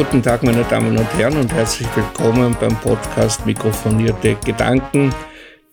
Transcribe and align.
Guten 0.00 0.22
Tag, 0.22 0.42
meine 0.42 0.64
Damen 0.64 0.96
und 0.96 1.12
Herren, 1.18 1.36
und 1.36 1.52
herzlich 1.52 1.86
willkommen 1.94 2.56
beim 2.58 2.74
Podcast 2.80 3.44
Mikrofonierte 3.44 4.34
Gedanken. 4.46 5.14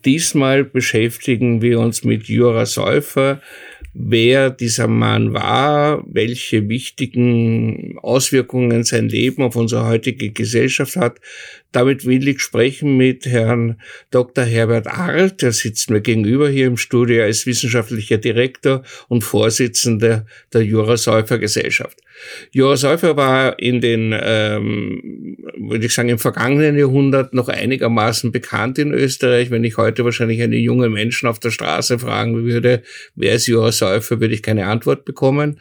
Diesmal 0.04 0.65
beschäftigen 0.65 1.61
wir 1.61 1.79
uns 1.79 2.04
mit 2.04 2.27
Jura 2.27 2.66
Säufer, 2.66 3.41
wer 3.93 4.50
dieser 4.50 4.89
Mann 4.89 5.34
war, 5.34 6.04
welche 6.05 6.68
wichtigen 6.68 7.98
Auswirkungen 8.02 8.84
sein 8.84 9.07
Leben 9.07 9.43
auf 9.43 9.55
unsere 9.55 9.88
heutige 9.88 10.32
Gesellschaft 10.32 10.98
hat. 10.98 11.21
Damit 11.71 12.05
will 12.05 12.28
ich 12.28 12.41
sprechen 12.41 12.98
mit 12.98 13.25
Herrn 13.25 13.80
Dr. 14.12 14.44
Herbert 14.44 14.88
Arlt, 14.88 15.41
der 15.41 15.54
sitzt 15.54 15.89
mir 15.89 16.02
gegenüber 16.02 16.50
hier 16.50 16.68
im 16.68 16.75
Studio 16.75 17.23
als 17.23 17.46
wissenschaftlicher 17.46 18.18
Direktor 18.18 18.84
und 19.07 19.23
Vorsitzender 19.23 20.25
der 20.51 20.64
Jura-Säufer 20.64 21.37
Gesellschaft. 21.37 21.97
Jura 22.52 22.78
Säufer 22.78 23.16
war 23.18 23.60
in 23.60 23.82
den, 23.82 24.16
ähm, 24.20 25.38
würde 25.57 25.86
ich 25.86 25.94
sagen, 25.94 26.10
im 26.10 26.20
vergangenen 26.20 26.78
Jahrhundert 26.78 27.34
noch 27.34 27.50
einigermaßen 27.50 28.32
bekannt 28.32 28.80
in 28.80 28.92
Österreich. 28.92 29.52
Wenn 29.52 29.64
ich 29.64 29.78
heute 29.78 30.06
wahrscheinlich 30.06 30.42
einen 30.42 30.54
jungen 30.54 30.92
Menschen 30.92 31.28
auf 31.28 31.40
der 31.40 31.52
Straße 31.52 32.00
fragen 32.00 32.44
würde, 32.44 32.84
wer 33.16 33.34
ist 33.34 33.48
Jura 33.48 33.72
Säufer, 33.72 34.20
würde 34.20 34.34
ich 34.34 34.44
keine 34.44 34.67
Antwort 34.67 35.06
bekommen. 35.06 35.59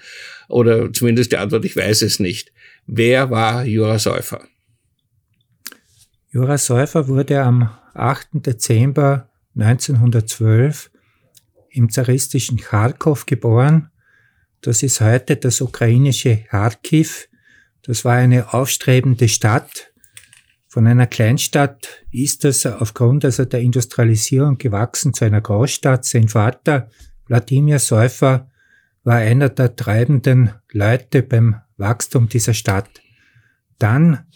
Oder 0.48 0.92
zumindest 0.92 1.32
die 1.32 1.38
Antwort, 1.38 1.64
ich 1.64 1.76
weiß 1.76 2.02
es 2.02 2.20
nicht. 2.20 2.52
Wer 2.86 3.30
war 3.30 3.64
Jura 3.64 3.98
Säufer? 3.98 4.46
Jura 6.30 6.58
Säufer 6.58 7.08
wurde 7.08 7.42
am 7.42 7.70
8. 7.94 8.28
Dezember 8.46 9.28
1912 9.56 10.90
im 11.70 11.90
zaristischen 11.90 12.58
Kharkov 12.58 13.26
geboren 13.26 13.90
das 14.66 14.82
ist 14.82 15.00
heute 15.00 15.36
das 15.36 15.60
ukrainische 15.60 16.38
Kharkiv. 16.38 17.28
Das 17.82 18.04
war 18.04 18.14
eine 18.14 18.52
aufstrebende 18.52 19.28
Stadt. 19.28 19.92
Von 20.66 20.86
einer 20.86 21.06
Kleinstadt 21.06 22.04
ist 22.10 22.42
das 22.42 22.66
aufgrund 22.66 23.24
also 23.24 23.44
der 23.44 23.60
Industrialisierung 23.60 24.58
gewachsen 24.58 25.14
zu 25.14 25.24
einer 25.24 25.40
Großstadt. 25.40 26.04
Sein 26.04 26.28
Vater, 26.28 26.90
Wladimir 27.26 27.78
Säufer, 27.78 28.50
war 29.04 29.16
einer 29.16 29.50
der 29.50 29.76
treibenden 29.76 30.50
Leute 30.72 31.22
beim 31.22 31.60
Wachstum 31.76 32.28
dieser 32.28 32.54
Stadt. 32.54 32.90
Dann 33.78 34.26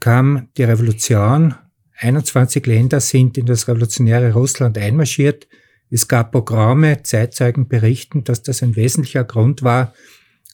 kam 0.00 0.48
die 0.56 0.64
Revolution. 0.64 1.54
21 1.98 2.64
Länder 2.64 3.00
sind 3.00 3.36
in 3.36 3.44
das 3.44 3.68
revolutionäre 3.68 4.32
Russland 4.32 4.78
einmarschiert. 4.78 5.46
Es 5.90 6.06
gab 6.06 6.30
Programme, 6.30 7.02
Zeitzeugen 7.02 7.66
berichten, 7.66 8.22
dass 8.22 8.42
das 8.42 8.62
ein 8.62 8.76
wesentlicher 8.76 9.24
Grund 9.24 9.62
war, 9.64 9.92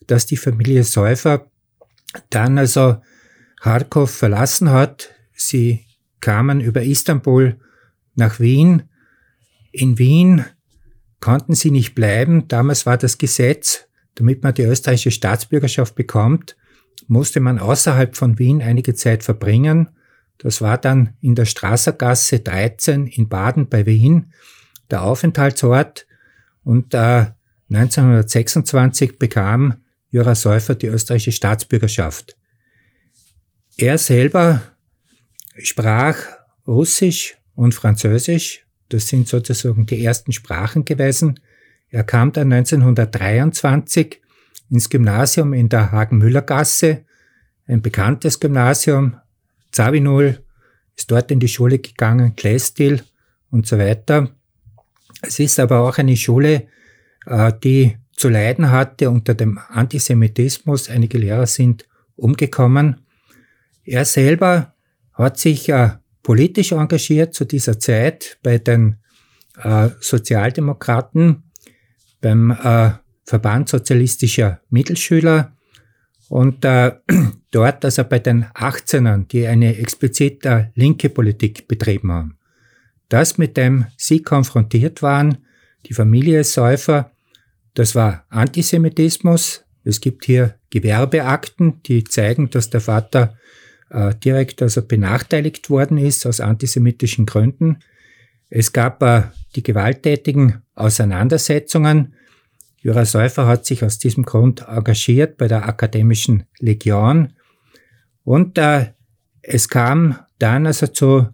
dass 0.06 0.24
die 0.24 0.38
Familie 0.38 0.82
Säufer 0.82 1.50
dann 2.30 2.56
also 2.58 2.96
Kharkov 3.60 4.10
verlassen 4.10 4.70
hat. 4.70 5.10
Sie 5.34 5.84
kamen 6.20 6.60
über 6.60 6.82
Istanbul 6.82 7.60
nach 8.14 8.40
Wien. 8.40 8.84
In 9.72 9.98
Wien 9.98 10.44
konnten 11.20 11.54
sie 11.54 11.70
nicht 11.70 11.94
bleiben. 11.94 12.48
Damals 12.48 12.86
war 12.86 12.96
das 12.96 13.18
Gesetz, 13.18 13.88
damit 14.14 14.42
man 14.42 14.54
die 14.54 14.62
österreichische 14.62 15.10
Staatsbürgerschaft 15.10 15.94
bekommt, 15.94 16.56
musste 17.08 17.40
man 17.40 17.58
außerhalb 17.58 18.16
von 18.16 18.38
Wien 18.38 18.62
einige 18.62 18.94
Zeit 18.94 19.22
verbringen. 19.22 19.90
Das 20.38 20.62
war 20.62 20.78
dann 20.78 21.14
in 21.20 21.34
der 21.34 21.44
Straßergasse 21.44 22.40
13 22.40 23.06
in 23.06 23.28
Baden 23.28 23.68
bei 23.68 23.84
Wien 23.84 24.32
der 24.90 25.02
Aufenthaltsort 25.02 26.06
und 26.64 26.94
äh, 26.94 27.26
1926 27.70 29.18
bekam 29.18 29.74
Jura 30.10 30.34
Säufer 30.34 30.74
die 30.74 30.86
österreichische 30.86 31.32
Staatsbürgerschaft. 31.32 32.36
Er 33.76 33.98
selber 33.98 34.62
sprach 35.58 36.16
Russisch 36.66 37.36
und 37.54 37.74
Französisch. 37.74 38.66
Das 38.88 39.08
sind 39.08 39.28
sozusagen 39.28 39.86
die 39.86 40.04
ersten 40.04 40.32
Sprachen 40.32 40.84
gewesen. 40.84 41.40
Er 41.88 42.04
kam 42.04 42.32
dann 42.32 42.52
1923 42.52 44.20
ins 44.70 44.90
Gymnasium 44.90 45.52
in 45.52 45.68
der 45.68 45.92
Hagen-Müller-Gasse, 45.92 47.04
ein 47.66 47.82
bekanntes 47.82 48.40
Gymnasium. 48.40 49.16
Zawinul 49.72 50.44
ist 50.96 51.10
dort 51.10 51.30
in 51.30 51.40
die 51.40 51.48
Schule 51.48 51.78
gegangen, 51.78 52.36
Klestil 52.36 53.02
und 53.50 53.66
so 53.66 53.78
weiter. 53.78 54.30
Es 55.22 55.38
ist 55.38 55.58
aber 55.58 55.80
auch 55.80 55.98
eine 55.98 56.16
Schule, 56.16 56.68
äh, 57.26 57.52
die 57.62 57.96
zu 58.12 58.28
leiden 58.28 58.70
hatte 58.70 59.10
unter 59.10 59.34
dem 59.34 59.58
Antisemitismus. 59.68 60.88
Einige 60.88 61.18
Lehrer 61.18 61.46
sind 61.46 61.86
umgekommen. 62.16 63.02
Er 63.84 64.04
selber 64.04 64.74
hat 65.12 65.38
sich 65.38 65.68
äh, 65.68 65.90
politisch 66.22 66.72
engagiert 66.72 67.34
zu 67.34 67.44
dieser 67.44 67.78
Zeit 67.78 68.38
bei 68.42 68.58
den 68.58 68.96
äh, 69.62 69.90
Sozialdemokraten, 70.00 71.42
beim 72.20 72.56
Verband 73.24 73.68
sozialistischer 73.68 74.60
Mittelschüler 74.70 75.54
und 76.28 76.64
dort, 77.50 77.84
also 77.84 78.04
bei 78.04 78.18
den 78.18 78.46
18ern, 78.46 79.28
die 79.28 79.46
eine 79.46 79.76
explizit 79.76 80.44
linke 80.74 81.10
Politik 81.10 81.68
betrieben 81.68 82.10
haben. 82.10 82.35
Das, 83.08 83.38
mit 83.38 83.56
dem 83.56 83.86
sie 83.96 84.22
konfrontiert 84.22 85.02
waren, 85.02 85.38
die 85.86 85.94
Familie 85.94 86.42
Säufer, 86.44 87.12
das 87.74 87.94
war 87.94 88.24
Antisemitismus. 88.30 89.64
Es 89.84 90.00
gibt 90.00 90.24
hier 90.24 90.56
Gewerbeakten, 90.70 91.82
die 91.84 92.04
zeigen, 92.04 92.50
dass 92.50 92.70
der 92.70 92.80
Vater 92.80 93.36
äh, 93.90 94.14
direkt 94.14 94.62
also 94.62 94.82
benachteiligt 94.82 95.70
worden 95.70 95.98
ist 95.98 96.26
aus 96.26 96.40
antisemitischen 96.40 97.26
Gründen. 97.26 97.78
Es 98.48 98.72
gab 98.72 99.02
äh, 99.02 99.22
die 99.54 99.62
gewalttätigen 99.62 100.62
Auseinandersetzungen. 100.74 102.14
Jura 102.78 103.04
Säufer 103.04 103.46
hat 103.46 103.66
sich 103.66 103.84
aus 103.84 103.98
diesem 103.98 104.24
Grund 104.24 104.66
engagiert 104.68 105.36
bei 105.36 105.48
der 105.48 105.68
Akademischen 105.68 106.44
Legion. 106.58 107.32
Und 108.24 108.58
äh, 108.58 108.92
es 109.42 109.68
kam 109.68 110.18
dann 110.38 110.66
also 110.66 110.88
zu 110.88 111.28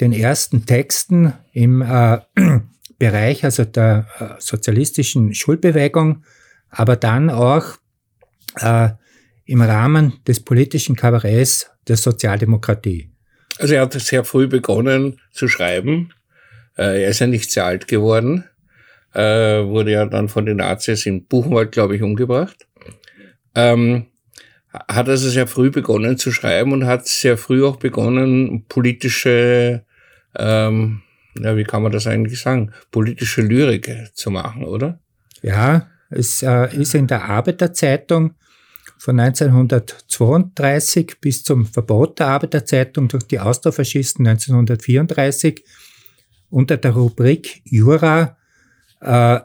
den 0.00 0.12
ersten 0.12 0.66
Texten 0.66 1.32
im 1.52 1.82
äh, 1.82 2.18
Bereich 2.98 3.44
also 3.44 3.64
der 3.64 4.06
äh, 4.18 4.40
sozialistischen 4.40 5.32
Schulbewegung, 5.32 6.24
aber 6.68 6.96
dann 6.96 7.30
auch 7.30 7.76
äh, 8.56 8.90
im 9.44 9.62
Rahmen 9.62 10.14
des 10.26 10.40
politischen 10.40 10.96
Kabaretts 10.96 11.70
der 11.86 11.96
Sozialdemokratie. 11.96 13.10
Also 13.58 13.74
er 13.74 13.82
hat 13.82 13.92
sehr 13.94 14.24
früh 14.24 14.46
begonnen 14.46 15.20
zu 15.32 15.48
schreiben. 15.48 16.12
Äh, 16.76 17.02
er 17.02 17.10
ist 17.10 17.20
ja 17.20 17.26
nicht 17.26 17.50
sehr 17.50 17.66
alt 17.66 17.88
geworden, 17.88 18.44
äh, 19.14 19.64
wurde 19.64 19.92
ja 19.92 20.06
dann 20.06 20.28
von 20.28 20.44
den 20.44 20.58
Nazis 20.58 21.06
in 21.06 21.26
Buchenwald, 21.26 21.72
glaube 21.72 21.96
ich, 21.96 22.02
umgebracht. 22.02 22.66
Ähm, 23.54 24.06
hat 24.72 25.08
also 25.08 25.30
sehr 25.30 25.46
früh 25.46 25.70
begonnen 25.70 26.18
zu 26.18 26.30
schreiben 26.30 26.72
und 26.72 26.86
hat 26.86 27.06
sehr 27.06 27.38
früh 27.38 27.64
auch 27.64 27.76
begonnen, 27.76 28.64
politische 28.68 29.84
ähm, 30.36 31.02
ja, 31.38 31.56
wie 31.56 31.64
kann 31.64 31.82
man 31.82 31.92
das 31.92 32.06
eigentlich 32.06 32.40
sagen, 32.40 32.72
politische 32.90 33.42
Lyrik 33.42 34.10
zu 34.14 34.30
machen, 34.30 34.64
oder? 34.64 34.98
Ja, 35.42 35.88
es 36.10 36.42
äh, 36.42 36.74
ist 36.74 36.94
in 36.94 37.06
der 37.06 37.24
Arbeiterzeitung 37.24 38.34
von 38.98 39.20
1932 39.20 41.20
bis 41.20 41.44
zum 41.44 41.66
Verbot 41.66 42.18
der 42.18 42.28
Arbeiterzeitung 42.28 43.08
durch 43.08 43.24
die 43.24 43.38
Austrofaschisten 43.38 44.26
1934 44.26 45.64
unter 46.50 46.76
der 46.76 46.92
Rubrik 46.92 47.62
Jura 47.64 48.36
äh, 49.00 49.40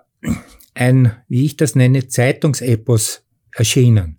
ein, 0.74 1.12
wie 1.28 1.46
ich 1.46 1.58
das 1.58 1.76
nenne, 1.76 2.08
Zeitungsepos 2.08 3.24
erschienen. 3.52 4.18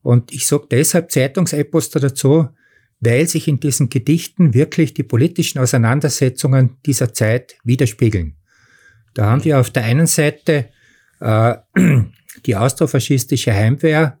Und 0.00 0.32
ich 0.32 0.46
sage 0.46 0.66
deshalb 0.70 1.10
Zeitungsepos 1.10 1.90
dazu, 1.90 2.48
weil 3.02 3.26
sich 3.26 3.48
in 3.48 3.58
diesen 3.58 3.88
Gedichten 3.88 4.54
wirklich 4.54 4.94
die 4.94 5.02
politischen 5.02 5.58
Auseinandersetzungen 5.58 6.78
dieser 6.86 7.12
Zeit 7.12 7.56
widerspiegeln. 7.64 8.36
Da 9.12 9.26
haben 9.26 9.44
wir 9.44 9.58
auf 9.58 9.70
der 9.70 9.84
einen 9.84 10.06
Seite 10.06 10.68
äh, 11.20 11.54
die 12.46 12.54
austrofaschistische 12.54 13.52
Heimwehr. 13.52 14.20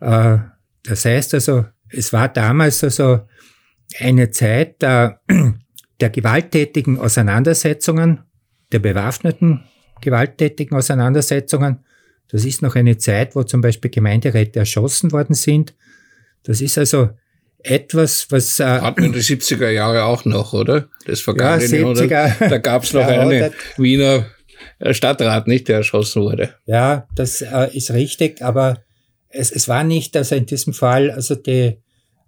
Äh, 0.00 0.38
das 0.82 1.04
heißt 1.04 1.34
also, 1.34 1.66
es 1.88 2.12
war 2.12 2.28
damals 2.28 2.82
also 2.82 3.20
eine 4.00 4.30
Zeit 4.32 4.82
der, 4.82 5.20
der 6.00 6.10
gewalttätigen 6.10 6.98
Auseinandersetzungen, 6.98 8.24
der 8.72 8.80
bewaffneten 8.80 9.62
gewalttätigen 10.00 10.76
Auseinandersetzungen. 10.76 11.84
Das 12.28 12.44
ist 12.44 12.60
noch 12.60 12.74
eine 12.74 12.98
Zeit, 12.98 13.36
wo 13.36 13.44
zum 13.44 13.60
Beispiel 13.60 13.90
Gemeinderäte 13.90 14.58
erschossen 14.58 15.12
worden 15.12 15.34
sind. 15.34 15.74
Das 16.42 16.60
ist 16.60 16.76
also 16.76 17.10
etwas, 17.62 18.26
was... 18.30 18.60
Äh, 18.60 18.64
Hatten 18.64 19.04
in 19.04 19.12
die 19.12 19.20
70er 19.20 19.70
Jahre 19.70 20.04
auch 20.04 20.24
noch, 20.24 20.52
oder? 20.52 20.88
Das 21.06 21.20
vergangene 21.20 21.78
ja, 21.78 21.86
70er. 21.86 22.48
Da 22.48 22.58
gab 22.58 22.84
es 22.84 22.92
noch 22.92 23.02
ja, 23.02 23.20
einen 23.20 23.52
Wiener 23.76 24.26
äh, 24.78 24.94
Stadtrat, 24.94 25.46
nicht, 25.46 25.68
der 25.68 25.78
erschossen 25.78 26.22
wurde. 26.22 26.54
Ja, 26.66 27.06
das 27.14 27.42
äh, 27.42 27.68
ist 27.72 27.92
richtig, 27.92 28.42
aber 28.42 28.82
es, 29.28 29.50
es 29.50 29.68
war 29.68 29.84
nicht, 29.84 30.16
also 30.16 30.34
in 30.34 30.46
diesem 30.46 30.72
Fall, 30.72 31.10
also 31.10 31.34
die, 31.34 31.78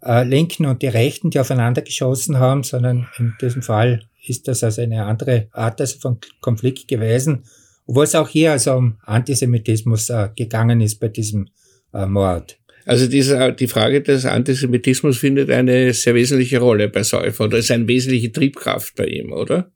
äh, 0.04 0.24
Linken 0.24 0.66
und 0.66 0.82
die 0.82 0.88
Rechten, 0.88 1.30
die 1.30 1.40
aufeinander 1.40 1.82
geschossen 1.82 2.38
haben, 2.38 2.62
sondern 2.62 3.08
in 3.18 3.34
diesem 3.40 3.62
Fall 3.62 4.02
ist 4.26 4.48
das 4.48 4.62
also 4.62 4.82
eine 4.82 5.04
andere 5.04 5.48
Art 5.52 5.80
also 5.80 5.98
von 5.98 6.18
Konflikt 6.40 6.88
gewesen, 6.88 7.44
obwohl 7.86 8.04
es 8.04 8.14
auch 8.14 8.28
hier 8.28 8.52
also 8.52 8.74
um 8.74 8.98
Antisemitismus 9.04 10.10
äh, 10.10 10.28
gegangen 10.36 10.80
ist 10.80 11.00
bei 11.00 11.08
diesem 11.08 11.48
äh, 11.92 12.06
Mord. 12.06 12.58
Also 12.84 13.06
diese, 13.06 13.52
die 13.52 13.68
Frage 13.68 14.02
des 14.02 14.26
Antisemitismus 14.26 15.18
findet 15.18 15.50
eine 15.50 15.92
sehr 15.92 16.14
wesentliche 16.14 16.58
Rolle 16.58 16.88
bei 16.88 17.02
Säufer 17.02 17.44
oder 17.44 17.58
ist 17.58 17.70
eine 17.70 17.86
wesentliche 17.86 18.32
Triebkraft 18.32 18.96
bei 18.96 19.06
ihm, 19.06 19.32
oder? 19.32 19.70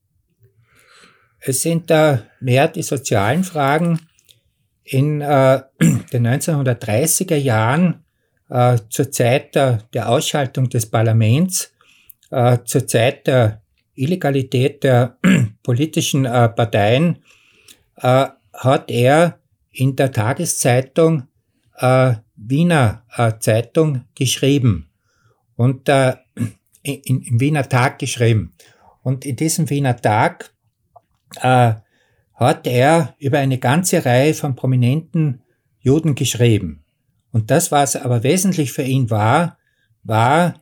Es 1.41 1.63
sind 1.63 1.91
da 1.91 2.25
mehr 2.41 2.69
die 2.69 2.83
sozialen 2.83 3.45
Fragen. 3.45 4.01
In 4.83 5.21
äh, 5.21 5.63
den 6.13 6.27
1930er 6.27 7.37
Jahren, 7.37 8.05
äh, 8.49 8.79
zur 8.89 9.11
Zeit 9.11 9.55
der, 9.55 9.85
der, 9.93 10.09
Ausschaltung 10.09 10.69
des 10.69 10.87
Parlaments, 10.87 11.73
äh, 12.31 12.59
zur 12.65 12.87
Zeit 12.87 13.27
der 13.27 13.63
Illegalität 13.95 14.83
der 14.83 15.19
politischen 15.63 16.25
äh, 16.25 16.49
Parteien, 16.49 17.19
äh, 17.97 18.27
hat 18.53 18.91
er 18.91 19.39
in 19.71 19.95
der 19.95 20.11
Tageszeitung 20.11 21.29
äh, 21.79 22.15
Wiener 22.37 23.05
äh, 23.17 23.33
Zeitung 23.39 24.05
geschrieben 24.15 24.91
und 25.57 25.89
äh, 25.89 26.17
in, 26.83 27.23
im 27.23 27.41
Wiener 27.41 27.69
Tag 27.69 27.99
geschrieben. 27.99 28.55
Und 29.03 29.25
in 29.25 29.37
diesem 29.37 29.71
Wiener 29.71 29.97
Tag 29.97 30.53
äh, 31.41 31.75
hat 32.35 32.67
er 32.67 33.15
über 33.19 33.39
eine 33.39 33.59
ganze 33.59 34.05
Reihe 34.05 34.35
von 34.35 34.55
prominenten 34.55 35.43
Juden 35.81 36.15
geschrieben. 36.15 36.85
Und 37.33 37.51
das, 37.51 37.73
was 37.73 37.97
aber 37.97 38.23
wesentlich 38.23 38.73
für 38.73 38.83
ihn 38.83 39.11
war, 39.11 39.59
war, 40.05 40.61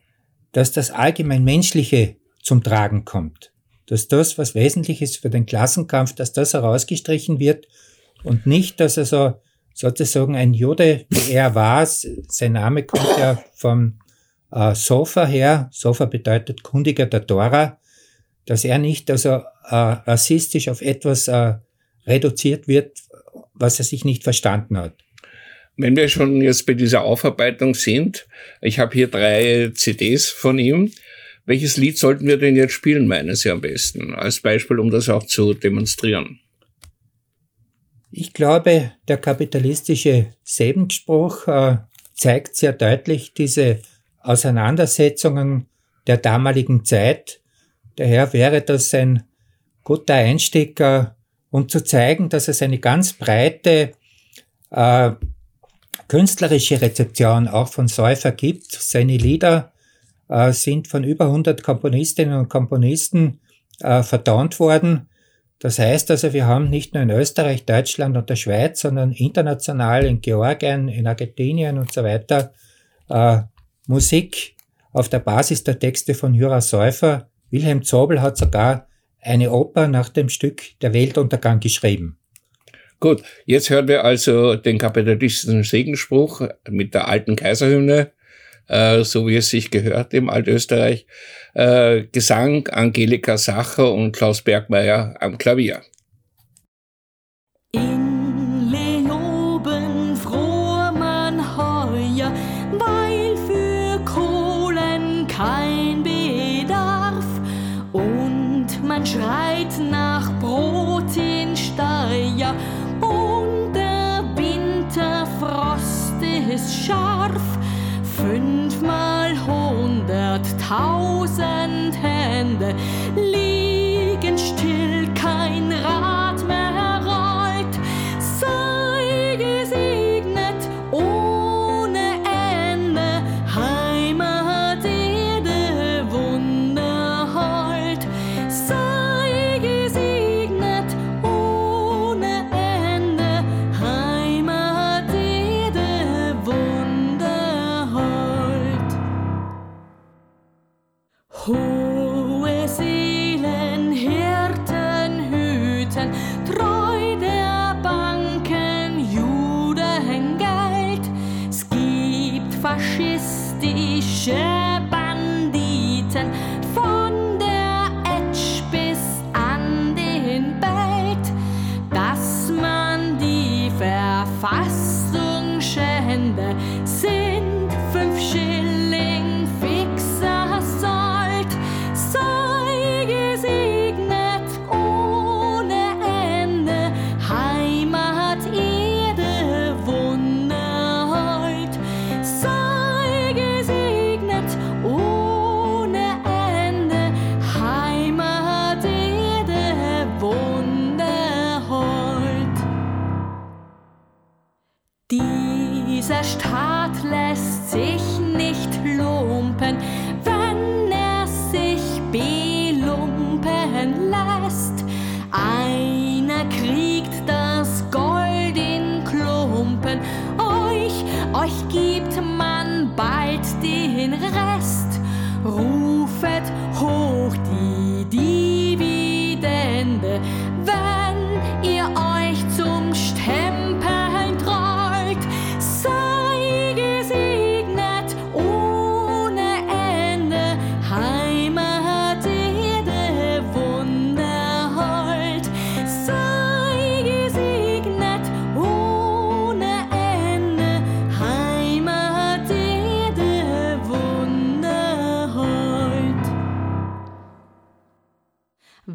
dass 0.52 0.72
das 0.72 0.90
allgemein 0.90 1.44
Menschliche 1.44 2.16
zum 2.42 2.62
Tragen 2.62 3.04
kommt. 3.04 3.52
Dass 3.86 4.08
das, 4.08 4.38
was 4.38 4.54
wesentlich 4.54 5.02
ist 5.02 5.18
für 5.18 5.30
den 5.30 5.46
Klassenkampf, 5.46 6.14
dass 6.14 6.32
das 6.32 6.54
herausgestrichen 6.54 7.38
wird 7.38 7.66
und 8.22 8.46
nicht, 8.46 8.80
dass 8.80 8.96
er 8.96 9.04
so 9.04 9.34
sozusagen 9.74 10.36
ein 10.36 10.54
Jude, 10.54 11.04
wie 11.10 11.32
er 11.32 11.54
war. 11.54 11.84
Sein 11.84 12.52
Name 12.52 12.84
kommt 12.84 13.18
ja 13.18 13.44
vom 13.54 13.98
äh, 14.50 14.74
Sofa 14.74 15.26
her. 15.26 15.68
Sofa 15.72 16.06
bedeutet 16.06 16.62
Kundiger 16.62 17.06
der 17.06 17.26
Tora. 17.26 17.78
Dass 18.46 18.64
er 18.64 18.78
nicht 18.78 19.10
also 19.10 19.28
äh, 19.30 19.42
rassistisch 19.74 20.68
auf 20.68 20.80
etwas 20.80 21.28
äh, 21.28 21.54
reduziert 22.06 22.68
wird, 22.68 22.98
was 23.52 23.78
er 23.78 23.84
sich 23.84 24.04
nicht 24.04 24.22
verstanden 24.22 24.78
hat. 24.78 24.94
Wenn 25.76 25.96
wir 25.96 26.08
schon 26.08 26.40
jetzt 26.40 26.66
bei 26.66 26.74
dieser 26.74 27.02
Aufarbeitung 27.02 27.74
sind, 27.74 28.26
ich 28.60 28.78
habe 28.78 28.94
hier 28.94 29.08
drei 29.08 29.72
CDs 29.74 30.28
von 30.28 30.58
ihm. 30.58 30.92
Welches 31.46 31.76
Lied 31.76 31.98
sollten 31.98 32.26
wir 32.26 32.36
denn 32.36 32.56
jetzt 32.56 32.72
spielen, 32.72 33.08
meinen 33.08 33.34
Sie 33.34 33.50
am 33.50 33.60
besten? 33.60 34.14
Als 34.14 34.40
Beispiel, 34.40 34.78
um 34.78 34.90
das 34.90 35.08
auch 35.08 35.26
zu 35.26 35.52
demonstrieren. 35.52 36.40
Ich 38.16 38.32
glaube, 38.32 38.92
der 39.08 39.16
kapitalistische 39.16 40.26
Sebenspruch 40.44 41.48
äh, 41.48 41.78
zeigt 42.14 42.54
sehr 42.54 42.72
deutlich 42.72 43.34
diese 43.34 43.80
Auseinandersetzungen 44.20 45.66
der 46.06 46.18
damaligen 46.18 46.84
Zeit. 46.84 47.40
Daher 47.96 48.32
wäre 48.32 48.62
das 48.62 48.94
ein 48.94 49.24
guter 49.82 50.14
Einstieg, 50.14 50.78
äh, 50.78 51.06
um 51.50 51.68
zu 51.68 51.82
zeigen, 51.82 52.28
dass 52.28 52.46
es 52.46 52.62
eine 52.62 52.78
ganz 52.78 53.14
breite 53.14 53.94
äh, 54.70 55.10
künstlerische 56.06 56.80
Rezeption 56.80 57.48
auch 57.48 57.66
von 57.66 57.88
Säufer 57.88 58.30
gibt. 58.30 58.70
Seine 58.70 59.16
Lieder 59.16 59.72
äh, 60.28 60.52
sind 60.52 60.86
von 60.86 61.02
über 61.02 61.24
100 61.24 61.64
Komponistinnen 61.64 62.38
und 62.38 62.48
Komponisten 62.48 63.40
äh, 63.80 64.04
vertont 64.04 64.60
worden. 64.60 65.08
Das 65.58 65.78
heißt 65.78 66.10
also, 66.10 66.32
wir 66.32 66.46
haben 66.46 66.68
nicht 66.68 66.94
nur 66.94 67.02
in 67.02 67.10
Österreich, 67.10 67.64
Deutschland 67.64 68.16
und 68.16 68.28
der 68.28 68.36
Schweiz, 68.36 68.80
sondern 68.80 69.12
international 69.12 70.04
in 70.04 70.20
Georgien, 70.20 70.88
in 70.88 71.06
Argentinien 71.06 71.78
und 71.78 71.92
so 71.92 72.02
weiter 72.04 72.52
äh, 73.08 73.38
Musik 73.86 74.56
auf 74.92 75.08
der 75.08 75.20
Basis 75.20 75.64
der 75.64 75.78
Texte 75.78 76.14
von 76.14 76.34
Jura 76.34 76.60
Säufer. 76.60 77.28
Wilhelm 77.50 77.82
Zobel 77.82 78.20
hat 78.20 78.36
sogar 78.36 78.88
eine 79.20 79.50
Oper 79.50 79.88
nach 79.88 80.08
dem 80.08 80.28
Stück 80.28 80.62
Der 80.82 80.92
Weltuntergang 80.92 81.60
geschrieben. 81.60 82.18
Gut, 83.00 83.22
jetzt 83.44 83.70
hören 83.70 83.88
wir 83.88 84.04
also 84.04 84.54
den 84.56 84.78
kapitalistischen 84.78 85.62
Segenspruch 85.62 86.42
mit 86.68 86.94
der 86.94 87.08
alten 87.08 87.36
Kaiserhymne 87.36 88.12
äh, 88.68 89.04
so 89.04 89.26
wie 89.26 89.36
es 89.36 89.48
sich 89.48 89.70
gehört 89.70 90.14
im 90.14 90.30
Altösterreich. 90.30 91.06
Äh, 91.54 92.04
Gesang 92.12 92.68
Angelika 92.68 93.38
Sacher 93.38 93.92
und 93.92 94.12
Klaus 94.12 94.42
Bergmeier 94.42 95.14
am 95.20 95.38
Klavier. 95.38 95.82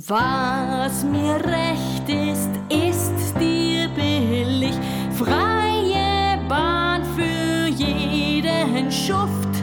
Was 0.10 1.04
mir 1.04 1.36
recht 1.36 2.10
ist, 2.10 2.50
ist 2.68 3.40
dir 3.40 3.88
billig. 3.90 4.74
Freie 5.16 6.40
Bahn 6.48 7.04
für 7.16 7.68
jeden 7.68 8.92
Schuft. 8.92 9.54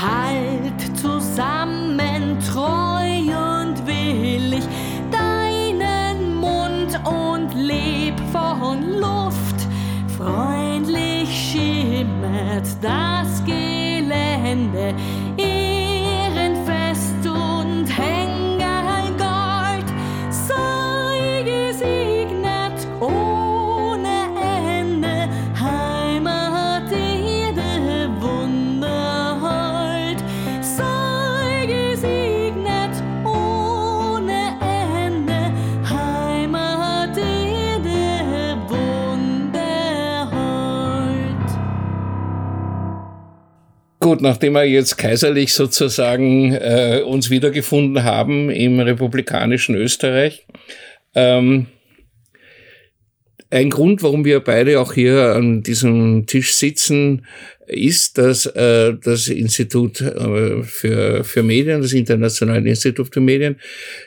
Halt 0.00 0.98
zusammen, 1.00 2.38
treu 2.52 3.20
und 3.62 3.86
willig, 3.86 4.64
deinen 5.12 6.34
Mund 6.34 6.98
und 7.04 7.54
leb 7.54 8.18
von 8.32 8.98
Luft. 8.98 9.68
Freundlich 10.16 11.28
schimmert 11.30 12.66
das 12.82 13.44
Gelände, 13.44 14.92
Gut, 44.08 44.22
nachdem 44.22 44.54
wir 44.54 44.64
jetzt 44.64 44.96
kaiserlich 44.96 45.52
sozusagen 45.52 46.54
äh, 46.54 47.02
uns 47.04 47.28
wiedergefunden 47.28 48.04
haben 48.04 48.48
im 48.48 48.80
republikanischen 48.80 49.74
Österreich, 49.74 50.46
ähm, 51.14 51.66
ein 53.50 53.68
Grund, 53.68 54.02
warum 54.02 54.24
wir 54.24 54.40
beide 54.40 54.80
auch 54.80 54.94
hier 54.94 55.34
an 55.34 55.62
diesem 55.62 56.24
Tisch 56.24 56.54
sitzen, 56.54 57.26
ist, 57.68 58.18
dass 58.18 58.46
äh, 58.46 58.94
das 59.02 59.28
Institut 59.28 60.00
äh, 60.00 60.62
für, 60.62 61.24
für 61.24 61.42
Medien, 61.42 61.82
das 61.82 61.92
Internationale 61.92 62.68
Institut 62.68 63.12
für 63.12 63.20
Medien, 63.20 63.56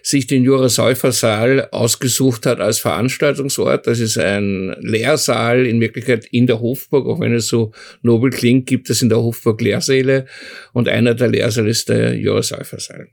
sich 0.02 0.28
den 0.28 0.44
Jura 0.44 0.70
Säufer 0.70 1.12
Saal 1.12 1.68
ausgesucht 1.72 2.46
hat 2.46 2.60
als 2.60 2.80
Veranstaltungsort. 2.80 3.88
Das 3.88 4.00
ist 4.00 4.18
ein 4.18 4.76
Lehrsaal 4.80 5.66
in 5.66 5.80
Wirklichkeit 5.80 6.26
in 6.32 6.48
der 6.48 6.60
Hofburg, 6.60 7.08
auch 7.08 7.20
wenn 7.20 7.34
es 7.34 7.48
so 7.48 7.72
nobel 8.02 8.32
klingt, 8.32 8.66
gibt 8.68 8.90
es 8.90 9.02
in 9.02 9.10
der 9.10 9.20
Hofburg 9.20 9.62
Lehrsäle 9.62 10.26
und 10.74 10.90
einer 10.90 11.14
der 11.14 11.28
Lehrsäle 11.28 11.70
ist 11.70 11.90
der 11.90 12.16
Jura 12.16 12.42
Säufer 12.42 12.80
Saal. 12.80 13.08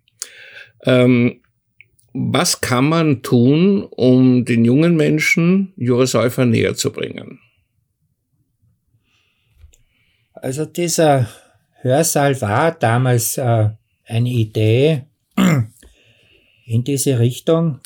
Ähm, 0.85 1.41
was 2.13 2.61
kann 2.61 2.89
man 2.89 3.23
tun, 3.23 3.85
um 3.85 4.45
den 4.45 4.65
jungen 4.65 4.97
Menschen 4.97 5.73
Jura 5.77 6.07
Säufer 6.07 6.47
näher 6.47 6.75
zu 6.75 6.91
bringen? 6.91 7.41
Also 10.43 10.65
dieser 10.67 11.27
Hörsaal 11.81 12.41
war 12.41 12.73
damals 12.73 13.39
äh, 13.39 13.71
eine 14.07 14.29
Idee 14.29 15.05
in 16.67 16.85
diese 16.85 17.19
Richtung. 17.19 17.81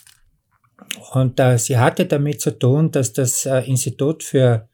Und 1.13 1.41
äh, 1.41 1.59
sie 1.59 1.79
hatte 1.79 2.07
damit 2.07 2.41
zu 2.41 2.59
tun, 2.59 2.91
dass 2.91 3.13
das 3.13 3.47
äh, 3.47 3.61
Institut 3.61 4.23
für 4.23 4.69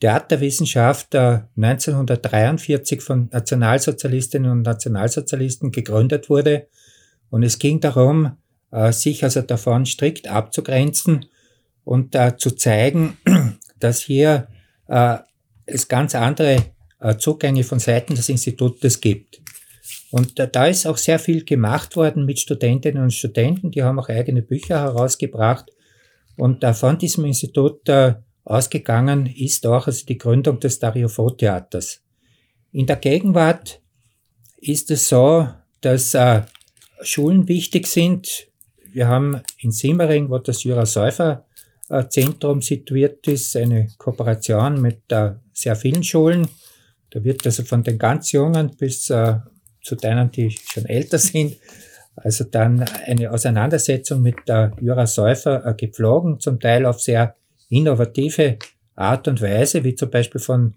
Theaterwissenschaft 0.00 1.14
äh, 1.14 1.40
1943 1.56 3.02
von 3.02 3.28
Nationalsozialistinnen 3.30 4.50
und 4.50 4.62
Nationalsozialisten 4.62 5.72
gegründet 5.72 6.30
wurde. 6.30 6.68
Und 7.28 7.42
es 7.42 7.58
ging 7.58 7.80
darum, 7.80 8.36
äh, 8.70 8.92
sich 8.92 9.24
also 9.24 9.42
davon 9.42 9.84
strikt 9.84 10.28
abzugrenzen 10.28 11.26
und 11.84 12.14
äh, 12.14 12.36
zu 12.36 12.52
zeigen, 12.52 13.18
dass 13.78 14.00
hier 14.00 14.48
äh, 14.88 15.18
es 15.66 15.88
ganz 15.88 16.14
andere 16.14 16.56
äh, 16.56 16.60
Zugänge 17.18 17.64
von 17.64 17.78
Seiten 17.78 18.14
des 18.14 18.28
Institutes 18.28 19.00
gibt. 19.00 19.40
Und 20.10 20.38
äh, 20.38 20.48
da 20.50 20.66
ist 20.66 20.86
auch 20.86 20.96
sehr 20.96 21.18
viel 21.18 21.44
gemacht 21.44 21.96
worden 21.96 22.24
mit 22.24 22.38
Studentinnen 22.38 23.02
und 23.02 23.12
Studenten, 23.12 23.70
die 23.70 23.82
haben 23.82 23.98
auch 23.98 24.08
eigene 24.08 24.42
Bücher 24.42 24.80
herausgebracht. 24.80 25.70
Und 26.36 26.64
äh, 26.64 26.74
von 26.74 26.98
diesem 26.98 27.24
Institut 27.24 27.88
äh, 27.88 28.14
ausgegangen 28.44 29.26
ist 29.26 29.66
auch 29.66 29.86
also 29.86 30.04
die 30.06 30.18
Gründung 30.18 30.58
des 30.58 30.78
Dario-Fo-Theaters. 30.78 32.02
In 32.72 32.86
der 32.86 32.96
Gegenwart 32.96 33.80
ist 34.58 34.90
es 34.90 35.08
so, 35.08 35.48
dass 35.80 36.14
äh, 36.14 36.42
Schulen 37.02 37.48
wichtig 37.48 37.86
sind. 37.86 38.48
Wir 38.92 39.08
haben 39.08 39.40
in 39.58 39.70
Simmering, 39.70 40.28
wo 40.28 40.38
das 40.38 40.64
Jura 40.64 40.86
Säufer 40.86 41.46
äh, 41.88 42.06
Zentrum 42.08 42.60
situiert 42.62 43.26
ist, 43.28 43.56
eine 43.56 43.88
Kooperation 43.98 44.80
mit 44.80 45.00
äh, 45.10 45.32
sehr 45.52 45.76
vielen 45.76 46.02
Schulen. 46.02 46.48
Da 47.10 47.22
wird 47.24 47.44
also 47.44 47.64
von 47.64 47.82
den 47.82 47.98
ganz 47.98 48.32
Jungen 48.32 48.76
bis 48.76 49.10
äh, 49.10 49.36
zu 49.82 49.96
denen, 49.96 50.30
die 50.30 50.50
schon 50.50 50.86
älter 50.86 51.18
sind, 51.18 51.56
also 52.16 52.44
dann 52.44 52.82
eine 52.82 53.30
Auseinandersetzung 53.30 54.22
mit 54.22 54.36
der 54.46 54.72
Jura 54.80 55.06
Säufer 55.06 55.64
äh, 55.66 55.74
gepflogen, 55.74 56.38
zum 56.40 56.60
Teil 56.60 56.86
auf 56.86 57.00
sehr 57.00 57.36
innovative 57.68 58.58
Art 58.94 59.28
und 59.28 59.40
Weise, 59.40 59.84
wie 59.84 59.94
zum 59.94 60.10
Beispiel 60.10 60.40
von 60.40 60.74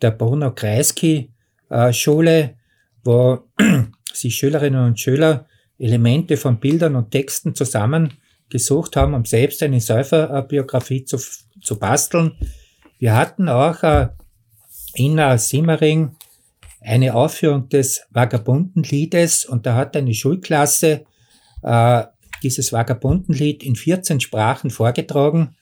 der 0.00 0.12
Bruno 0.12 0.52
Kreisky 0.54 1.32
äh, 1.68 1.92
Schule, 1.92 2.56
wo 3.04 3.40
sich 4.12 4.34
Schülerinnen 4.36 4.84
und 4.84 4.98
Schüler 4.98 5.46
Elemente 5.78 6.36
von 6.36 6.60
Bildern 6.60 6.96
und 6.96 7.10
Texten 7.10 7.54
zusammengesucht 7.54 8.96
haben, 8.96 9.14
um 9.14 9.24
selbst 9.24 9.62
eine 9.62 9.80
Säuferbiografie 9.80 11.04
zu, 11.04 11.18
zu 11.62 11.78
basteln. 11.78 12.32
Wir 12.98 13.16
hatten 13.16 13.48
auch 13.48 13.82
äh, 13.82 14.08
in 14.94 15.18
äh, 15.18 15.38
Simmering 15.38 16.16
eine 16.80 17.14
Aufführung 17.14 17.68
des 17.68 18.02
Vagabundenliedes 18.10 19.44
und 19.44 19.66
da 19.66 19.74
hat 19.74 19.96
eine 19.96 20.14
Schulklasse 20.14 21.04
äh, 21.62 22.04
dieses 22.42 22.72
Vagabundenlied 22.72 23.62
in 23.62 23.76
14 23.76 24.20
Sprachen 24.20 24.70
vorgetragen 24.70 25.56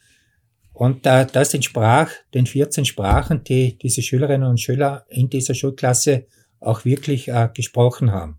und 0.72 1.06
äh, 1.06 1.26
das 1.26 1.54
entsprach 1.54 2.10
den 2.34 2.46
14 2.46 2.84
Sprachen, 2.84 3.42
die 3.42 3.76
diese 3.78 4.00
Schülerinnen 4.00 4.48
und 4.48 4.60
Schüler 4.60 5.04
in 5.08 5.28
dieser 5.28 5.54
Schulklasse 5.54 6.26
auch 6.60 6.84
wirklich 6.84 7.28
äh, 7.28 7.48
gesprochen 7.52 8.12
haben. 8.12 8.38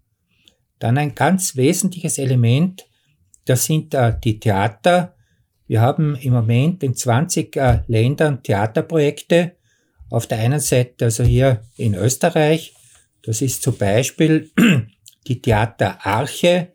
Dann 0.80 0.98
ein 0.98 1.16
ganz 1.16 1.58
wesentliches 1.58 2.18
Element, 2.18 2.88
das 3.46 3.66
sind 3.66 3.94
äh, 3.94 4.14
die 4.24 4.40
Theater. 4.40 5.16
Wir 5.68 5.82
haben 5.82 6.16
im 6.16 6.34
Moment 6.34 6.82
in 6.84 6.96
20 6.96 7.56
äh, 7.58 7.82
Ländern 7.88 8.42
Theaterprojekte. 8.42 9.58
Auf 10.10 10.28
der 10.28 10.40
einen 10.40 10.60
Seite 10.60 11.06
also 11.06 11.24
hier 11.24 11.62
in 11.76 11.94
Österreich, 11.94 12.74
das 13.24 13.42
ist 13.42 13.62
zum 13.62 13.78
Beispiel 13.78 14.50
die 15.28 15.42
Theaterarche 15.42 16.74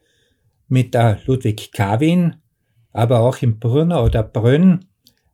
mit 0.68 0.94
äh, 0.94 1.16
Ludwig 1.26 1.72
Kawin, 1.72 2.36
aber 2.92 3.20
auch 3.20 3.38
in 3.42 3.58
Brunner 3.58 4.04
oder 4.04 4.22
Brünn 4.22 4.86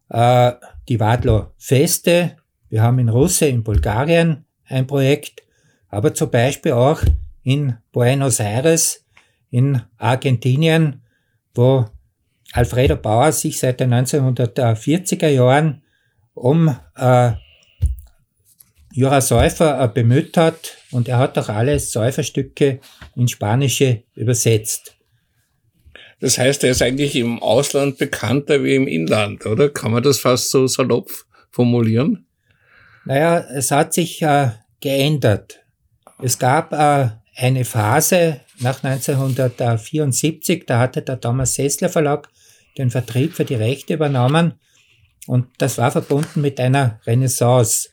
äh, 0.09 0.52
die 0.88 0.99
Wadlo 0.99 1.52
Feste. 1.59 2.37
Wir 2.69 2.83
haben 2.83 2.99
in 2.99 3.09
Russe 3.09 3.47
in 3.47 3.62
Bulgarien 3.62 4.47
ein 4.64 4.87
Projekt, 4.87 5.42
aber 5.88 6.14
zum 6.14 6.30
Beispiel 6.30 6.73
auch 6.73 7.02
in 7.42 7.76
Buenos 7.92 8.40
Aires 8.40 9.04
in 9.50 9.83
Argentinien, 9.99 11.02
wo 11.54 11.87
Alfredo 12.52 12.97
Bauer 12.97 13.33
sich 13.33 13.59
seit 13.59 13.80
den 13.80 13.92
1940er 13.92 15.28
Jahren 15.28 15.83
um 16.35 16.75
äh, 16.97 17.33
Jura 18.92 19.20
Säufer 19.20 19.82
äh, 19.82 19.88
bemüht 19.88 20.37
hat 20.37 20.76
und 20.90 21.09
er 21.09 21.18
hat 21.18 21.38
auch 21.38 21.49
alle 21.49 21.78
Säuferstücke 21.78 22.80
ins 23.14 23.30
Spanische 23.30 24.02
übersetzt. 24.14 24.97
Das 26.20 26.37
heißt, 26.37 26.64
er 26.64 26.73
ist 26.73 26.82
eigentlich 26.82 27.16
im 27.16 27.42
Ausland 27.42 27.99
bekannter 27.99 28.62
wie 28.62 28.75
im 28.75 28.87
Inland, 28.87 29.47
oder? 29.47 29.70
Kann 29.70 29.92
man 29.92 30.02
das 30.02 30.18
fast 30.18 30.50
so 30.50 30.66
salopp 30.66 31.11
formulieren? 31.50 32.26
Naja, 33.06 33.38
es 33.38 33.70
hat 33.70 33.94
sich 33.94 34.20
äh, 34.23 34.50
geändert. 34.80 35.61
Es 36.23 36.38
gab 36.38 36.73
äh, 36.73 37.11
eine 37.37 37.64
Phase 37.64 38.40
nach 38.59 38.85
1974, 38.85 40.64
da 40.66 40.78
hatte 40.78 41.00
der 41.00 41.20
Thomas 41.20 41.54
Sessler 41.54 41.88
Verlag 41.88 42.28
den 42.76 42.90
Vertrieb 42.90 43.35
für 43.35 43.44
die 43.44 43.54
Rechte 43.54 43.94
übernommen 43.94 44.54
und 45.26 45.47
das 45.59 45.78
war 45.78 45.90
verbunden 45.90 46.40
mit 46.40 46.61
einer 46.61 47.00
Renaissance. 47.06 47.88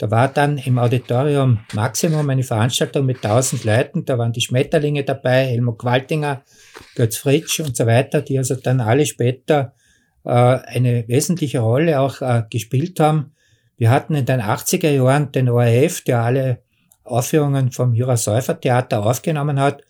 Da 0.00 0.10
war 0.10 0.28
dann 0.28 0.56
im 0.56 0.78
Auditorium 0.78 1.58
Maximum 1.74 2.30
eine 2.30 2.42
Veranstaltung 2.42 3.04
mit 3.04 3.22
1000 3.22 3.64
Leuten, 3.64 4.06
da 4.06 4.16
waren 4.16 4.32
die 4.32 4.40
Schmetterlinge 4.40 5.04
dabei, 5.04 5.44
Helmut 5.44 5.78
Qualtinger, 5.78 6.42
Götz 6.94 7.18
Fritsch 7.18 7.60
und 7.60 7.76
so 7.76 7.84
weiter, 7.84 8.22
die 8.22 8.38
also 8.38 8.54
dann 8.54 8.80
alle 8.80 9.04
später 9.04 9.74
äh, 10.24 10.30
eine 10.30 11.06
wesentliche 11.06 11.58
Rolle 11.58 12.00
auch 12.00 12.22
äh, 12.22 12.44
gespielt 12.48 12.98
haben. 12.98 13.32
Wir 13.76 13.90
hatten 13.90 14.14
in 14.14 14.24
den 14.24 14.40
80er 14.40 14.88
Jahren 14.88 15.32
den 15.32 15.50
ORF, 15.50 16.00
der 16.00 16.22
alle 16.22 16.62
Aufführungen 17.04 17.70
vom 17.70 17.92
Jura 17.92 18.16
Säufer 18.16 18.58
Theater 18.58 19.04
aufgenommen 19.04 19.60
hat. 19.60 19.82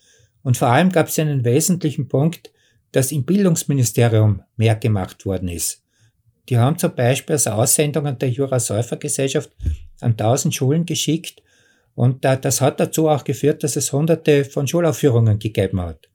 Und 0.43 0.57
vor 0.57 0.67
allem 0.67 0.91
gab 0.91 1.07
es 1.07 1.19
einen 1.19 1.45
wesentlichen 1.45 2.09
Punkt, 2.09 2.51
dass 2.91 3.13
im 3.13 3.23
Bildungsministerium 3.23 4.41
mehr 4.57 4.75
gemacht 4.75 5.25
worden 5.25 5.47
ist. 5.47 5.80
Die 6.51 6.57
haben 6.57 6.77
zum 6.77 6.93
Beispiel 6.93 7.35
als 7.35 7.47
Aussendungen 7.47 8.19
der 8.19 8.29
Jura-Säufer-Gesellschaft 8.29 9.49
an 10.01 10.17
tausend 10.17 10.53
Schulen 10.53 10.85
geschickt 10.85 11.41
und 11.95 12.25
das 12.25 12.59
hat 12.59 12.77
dazu 12.81 13.07
auch 13.07 13.23
geführt, 13.23 13.63
dass 13.63 13.77
es 13.77 13.93
hunderte 13.93 14.43
von 14.43 14.67
Schulaufführungen 14.67 15.39
gegeben 15.39 15.79
hat. 15.79 16.09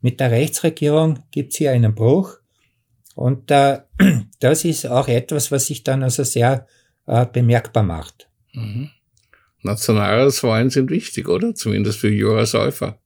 Mit 0.00 0.20
der 0.20 0.30
Rechtsregierung 0.30 1.18
gibt 1.30 1.52
es 1.52 1.58
hier 1.58 1.72
einen 1.72 1.94
Bruch 1.94 2.38
und 3.14 3.50
äh, 3.50 3.80
das 4.40 4.64
ist 4.64 4.86
auch 4.86 5.06
etwas, 5.06 5.52
was 5.52 5.66
sich 5.66 5.84
dann 5.84 6.02
also 6.02 6.24
sehr 6.24 6.66
äh, 7.06 7.26
bemerkbar 7.26 7.82
macht. 7.82 8.30
Mhm. 8.54 8.88
Nationalratswahlen 9.60 10.70
sind 10.70 10.88
wichtig, 10.88 11.28
oder? 11.28 11.54
Zumindest 11.54 11.98
für 11.98 12.10
Jura 12.10 12.46
Säufer. 12.46 13.00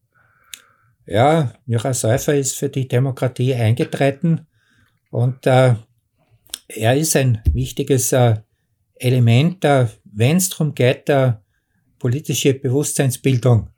Ja, 1.06 1.54
Jura 1.66 1.92
Säufer 1.92 2.37
ist 2.37 2.56
für 2.56 2.68
die 2.68 2.87
Demokratie 2.87 3.52
eingetreten 3.54 4.47
und 5.11 5.44
äh, 5.44 5.75
er 6.69 6.97
ist 6.97 7.17
ein 7.17 7.43
wichtiges 7.53 8.13
äh, 8.13 8.37
Element, 8.97 9.65
äh, 9.65 9.87
wenn 10.05 10.37
es 10.37 10.51
darum 10.51 10.75
geht, 10.75 11.09
äh, 11.09 11.33
politische 11.99 12.55
Bewusstseinsbildung 12.55 13.71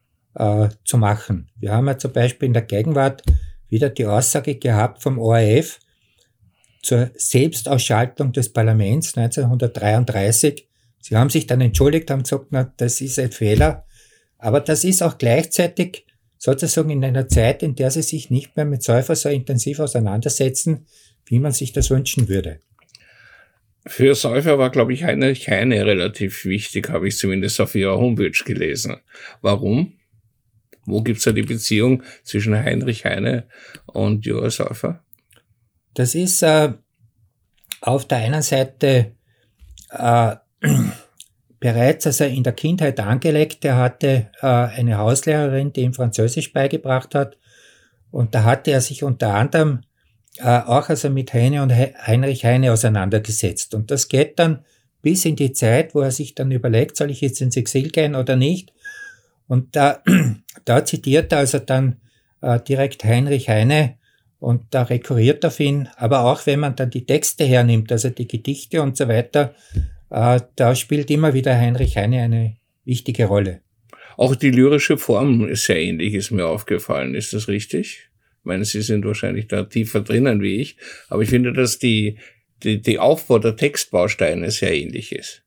zu 0.85 0.97
machen. 0.97 1.51
Wir 1.57 1.73
haben 1.73 1.89
ja 1.89 1.99
zum 1.99 2.13
Beispiel 2.13 2.47
in 2.47 2.53
der 2.53 2.63
Gegenwart 2.63 3.25
wieder 3.69 3.91
die 3.91 4.07
Aussage 4.07 4.55
gehabt 4.55 5.03
vom 5.03 5.19
ORF 5.19 5.81
zur 6.83 7.11
Selbstausschaltung 7.17 8.31
des 8.31 8.53
Parlaments 8.53 9.17
1933. 9.17 10.69
Sie 11.01 11.17
haben 11.17 11.31
sich 11.31 11.49
dann 11.49 11.61
entschuldigt, 11.61 12.13
haben 12.13 12.23
gesagt, 12.23 12.47
na, 12.51 12.73
das 12.77 13.01
ist 13.01 13.19
ein 13.19 13.33
Fehler. 13.33 13.87
Aber 14.39 14.61
das 14.61 14.85
ist 14.85 15.03
auch 15.03 15.19
gleichzeitig 15.19 16.07
sozusagen 16.39 16.91
in 16.91 17.05
einer 17.05 17.27
Zeit, 17.27 17.65
in 17.65 17.75
der 17.75 17.91
sie 17.91 18.03
sich 18.03 18.31
nicht 18.31 18.55
mehr 18.57 18.67
mit 18.67 18.85
Säufer 18.85 19.17
so 19.17 19.29
intensiv 19.29 19.81
auseinandersetzen, 19.81 20.87
wie 21.27 21.41
man 21.41 21.51
sich 21.51 21.73
das 21.73 21.91
wünschen 21.91 22.29
würde. 22.29 22.61
Für 23.91 24.15
Säufer 24.15 24.57
war, 24.57 24.71
glaube 24.71 24.93
ich, 24.93 25.03
Heinrich 25.03 25.49
Heine 25.49 25.85
relativ 25.85 26.45
wichtig, 26.45 26.91
habe 26.91 27.09
ich 27.09 27.19
zumindest 27.19 27.61
auf 27.61 27.75
ihrer 27.75 27.99
Homepage 27.99 28.45
gelesen. 28.45 28.99
Warum? 29.43 29.95
Wo 30.87 31.03
gibt's 31.03 31.25
da 31.25 31.33
die 31.33 31.43
Beziehung 31.43 32.05
zwischen 32.23 32.55
Heinrich 32.55 33.05
Heine 33.05 33.49
und 33.87 34.25
Jura 34.25 34.49
Säufer? 34.49 35.03
Das 35.95 36.15
ist 36.15 36.41
äh, 36.43 36.73
auf 37.81 38.07
der 38.07 38.19
einen 38.19 38.43
Seite 38.43 39.17
äh, 39.91 40.37
bereits 41.59 42.07
also 42.07 42.25
in 42.27 42.45
der 42.45 42.53
Kindheit 42.53 43.01
angelegt. 43.01 43.65
Er 43.65 43.77
hatte 43.77 44.31
äh, 44.41 44.47
eine 44.47 44.99
Hauslehrerin, 44.99 45.73
die 45.73 45.81
ihm 45.81 45.95
Französisch 45.95 46.53
beigebracht 46.53 47.17
hat. 47.17 47.39
Und 48.13 48.37
da 48.37 48.45
hatte 48.45 48.71
er 48.71 48.83
sich 48.83 49.03
unter 49.03 49.35
anderem 49.35 49.81
äh, 50.39 50.61
auch 50.61 50.89
also 50.89 51.11
mit 51.11 51.33
Heine 51.35 51.63
und 51.63 51.73
Heinrich 51.73 52.45
Heine 52.45 52.73
auseinandergesetzt. 52.73 53.75
Und 53.75 53.91
das 53.91 54.09
geht 54.09 54.39
dann 54.39 54.65
bis 55.03 55.25
in 55.25 55.37
die 55.37 55.53
Zeit, 55.53 55.95
wo 55.95 56.01
er 56.01 56.11
sich 56.11 56.35
dann 56.35 56.51
überlegt, 56.51 56.97
soll 56.97 57.11
ich 57.11 57.21
jetzt 57.21 57.41
ins 57.41 57.57
Exil 57.57 57.91
gehen 57.91 58.15
oder 58.15 58.37
nicht. 58.37 58.73
Und 59.47 59.75
da, 59.77 60.03
da 60.65 60.85
zitiert 60.85 61.33
er 61.33 61.39
also 61.39 61.59
dann 61.59 61.97
äh, 62.43 62.61
direkt 62.61 63.05
Heinrich 63.05 63.49
Heine 63.49 63.97
und 64.39 64.63
da 64.71 64.83
rekurriert 64.83 65.45
auf 65.45 65.61
ihn. 65.61 65.89
Aber 65.97 66.25
auch 66.25 66.47
wenn 66.47 66.61
man 66.61 66.77
dann 66.77 66.91
die 66.91 67.07
Texte 67.07 67.45
hernimmt, 67.45 67.91
also 67.93 68.11
die 68.11 68.29
Gedichte 68.29 68.83
und 68.83 68.97
so 68.97 69.09
weiter, 69.09 69.55
äh, 70.11 70.41
da 70.57 70.75
spielt 70.75 71.11
immer 71.11 71.35
wieder 71.35 71.57
Heinrich 71.57 71.97
Heine 71.97 72.23
eine 72.23 72.57
wichtige 72.85 73.27
Rolle. 73.27 73.61
Auch 74.17 74.37
die 74.37 74.51
lyrische 74.51 74.99
Form 74.99 75.49
ist 75.49 75.65
sehr 75.65 75.81
ähnlich, 75.81 76.15
ist 76.15 76.31
mir 76.31 76.47
aufgefallen. 76.47 77.15
Ist 77.15 77.33
das 77.33 77.49
richtig? 77.49 78.10
Ich 78.41 78.47
meine, 78.47 78.65
Sie 78.65 78.81
sind 78.83 79.05
wahrscheinlich 79.05 79.49
da 79.49 79.65
tiefer 79.65 80.01
drinnen 80.01 80.41
wie 80.41 80.61
ich, 80.61 80.77
aber 81.09 81.23
ich 81.23 81.29
finde, 81.29 81.53
dass 81.53 81.79
die, 81.79 82.19
die, 82.63 82.81
die 82.81 82.99
Aufbau 82.99 83.39
der 83.39 83.57
Textbausteine 83.57 84.51
sehr 84.51 84.75
ähnlich 84.75 85.13
ist. 85.13 85.43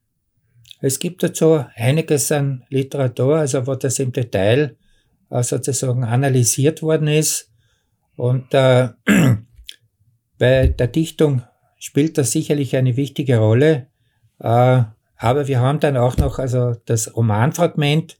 Es 0.79 0.99
gibt 0.99 1.23
dazu 1.23 1.65
einiges 1.75 2.31
an 2.31 2.65
Literatur, 2.69 3.37
also 3.37 3.65
wo 3.65 3.75
das 3.75 3.99
im 3.99 4.11
Detail 4.11 4.75
äh, 5.31 5.41
sozusagen 5.41 6.03
analysiert 6.03 6.81
worden 6.81 7.07
ist. 7.07 7.49
Und 8.15 8.53
äh, 8.53 8.89
bei 10.37 10.67
der 10.67 10.87
Dichtung 10.87 11.41
spielt 11.79 12.17
das 12.17 12.31
sicherlich 12.31 12.75
eine 12.75 12.95
wichtige 12.95 13.37
Rolle. 13.37 13.87
Äh, 14.39 14.83
aber 15.15 15.47
wir 15.47 15.61
haben 15.61 15.79
dann 15.79 15.97
auch 15.97 16.17
noch 16.17 16.37
also 16.37 16.75
das 16.85 17.15
Romanfragment, 17.15 18.17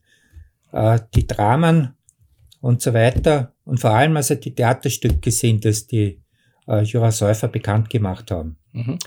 äh, 0.72 0.98
die 1.14 1.26
Dramen 1.26 1.94
und 2.64 2.80
so 2.80 2.94
weiter. 2.94 3.52
Und 3.64 3.78
vor 3.78 3.90
allem 3.90 4.16
also 4.16 4.34
die 4.36 4.54
Theaterstücke 4.54 5.30
sind 5.30 5.66
es, 5.66 5.86
die 5.86 6.22
äh, 6.66 6.80
Jura 6.82 7.12
Säufer 7.12 7.48
bekannt 7.48 7.90
gemacht 7.90 8.30
haben. 8.30 8.56
Mhm. 8.72 8.98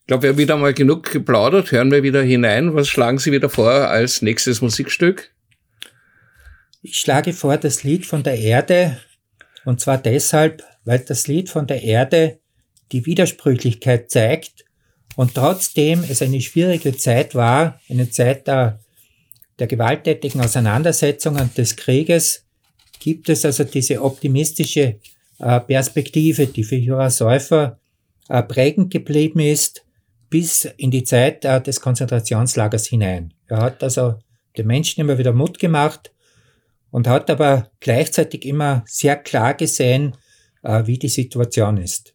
Ich 0.00 0.06
glaube, 0.06 0.24
wir 0.24 0.30
haben 0.30 0.38
wieder 0.38 0.56
mal 0.58 0.74
genug 0.74 1.10
geplaudert. 1.10 1.72
Hören 1.72 1.90
wir 1.90 2.02
wieder 2.02 2.22
hinein. 2.22 2.74
Was 2.74 2.88
schlagen 2.88 3.18
Sie 3.18 3.32
wieder 3.32 3.48
vor 3.48 3.70
als 3.70 4.20
nächstes 4.20 4.60
Musikstück? 4.60 5.34
Ich 6.82 6.98
schlage 6.98 7.32
vor 7.32 7.56
das 7.56 7.84
Lied 7.84 8.04
von 8.04 8.22
der 8.22 8.38
Erde. 8.38 8.98
Und 9.64 9.80
zwar 9.80 9.96
deshalb, 9.96 10.62
weil 10.84 10.98
das 10.98 11.26
Lied 11.26 11.48
von 11.48 11.66
der 11.66 11.82
Erde 11.82 12.38
die 12.92 13.06
Widersprüchlichkeit 13.06 14.10
zeigt 14.10 14.66
und 15.16 15.34
trotzdem 15.34 16.04
es 16.06 16.20
eine 16.20 16.40
schwierige 16.42 16.94
Zeit 16.94 17.34
war, 17.34 17.80
eine 17.88 18.10
Zeit 18.10 18.46
der, 18.46 18.80
der 19.58 19.66
gewalttätigen 19.66 20.42
Auseinandersetzungen 20.42 21.50
des 21.54 21.76
Krieges, 21.76 22.44
gibt 22.98 23.28
es 23.28 23.44
also 23.44 23.64
diese 23.64 24.02
optimistische 24.02 24.96
äh, 25.38 25.60
Perspektive, 25.60 26.46
die 26.46 26.64
für 26.64 26.76
Jura 26.76 27.10
Säufer 27.10 27.78
äh, 28.28 28.42
prägend 28.42 28.92
geblieben 28.92 29.40
ist, 29.40 29.84
bis 30.30 30.64
in 30.64 30.90
die 30.90 31.04
Zeit 31.04 31.44
äh, 31.44 31.60
des 31.60 31.80
Konzentrationslagers 31.80 32.86
hinein. 32.86 33.32
Er 33.46 33.58
hat 33.58 33.82
also 33.82 34.16
den 34.56 34.66
Menschen 34.66 35.00
immer 35.00 35.16
wieder 35.16 35.32
Mut 35.32 35.58
gemacht 35.58 36.12
und 36.90 37.06
hat 37.06 37.30
aber 37.30 37.70
gleichzeitig 37.80 38.44
immer 38.44 38.84
sehr 38.86 39.16
klar 39.16 39.54
gesehen, 39.54 40.16
wie 40.62 40.98
die 40.98 41.08
Situation 41.08 41.76
ist. 41.76 42.14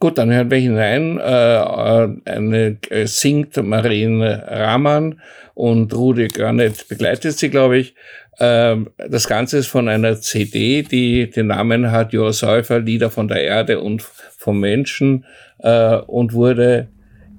Gut, 0.00 0.18
dann 0.18 0.32
hören 0.32 0.50
wir 0.50 0.58
hinein. 0.58 1.20
Eine 1.20 2.78
singt 3.04 3.56
Marine 3.56 4.44
Rahman 4.48 5.20
und 5.54 5.94
Rudi 5.94 6.28
Görnet 6.28 6.88
begleitet 6.88 7.38
sie, 7.38 7.48
glaube 7.48 7.78
ich. 7.78 7.94
Ähm, 8.40 8.90
das 8.96 9.28
Ganze 9.28 9.58
ist 9.58 9.68
von 9.68 9.88
einer 9.88 10.20
CD, 10.20 10.82
die 10.82 11.30
den 11.30 11.48
Namen 11.48 11.90
hat 11.90 12.12
Joa 12.12 12.32
Säufer, 12.32 12.80
Lieder 12.80 13.10
von 13.10 13.28
der 13.28 13.42
Erde 13.42 13.80
und 13.80 14.02
vom 14.02 14.60
Menschen 14.60 15.24
äh, 15.58 15.96
und 15.96 16.32
wurde 16.32 16.88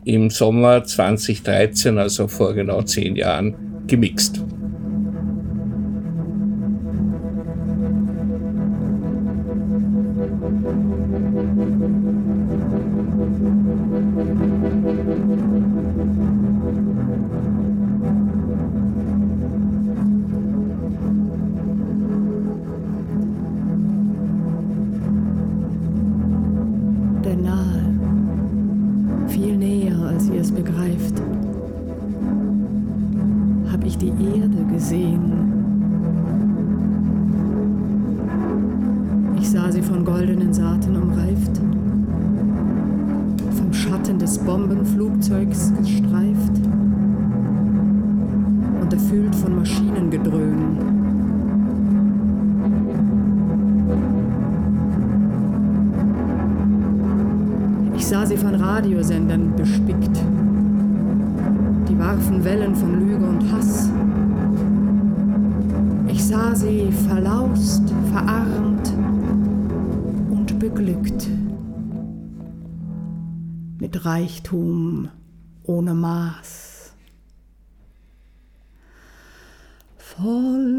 im 0.05 0.29
Sommer 0.29 0.83
2013, 0.83 1.97
also 1.97 2.27
vor 2.27 2.53
genau 2.53 2.81
zehn 2.83 3.15
Jahren, 3.15 3.83
gemixt. 3.87 4.41
Reichtum 11.65 12.04
Voll 80.17 80.74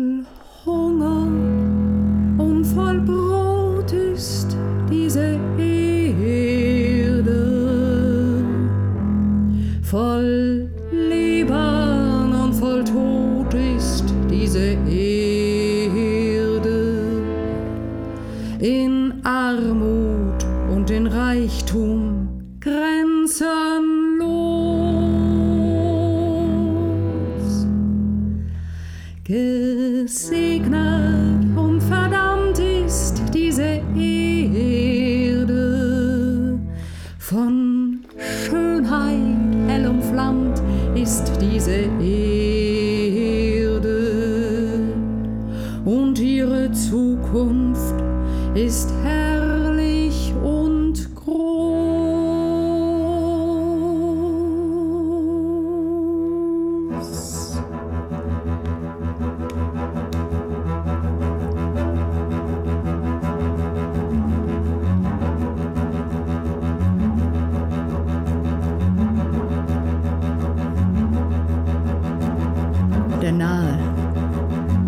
Der 73.27 73.33
nahe, 73.33 73.77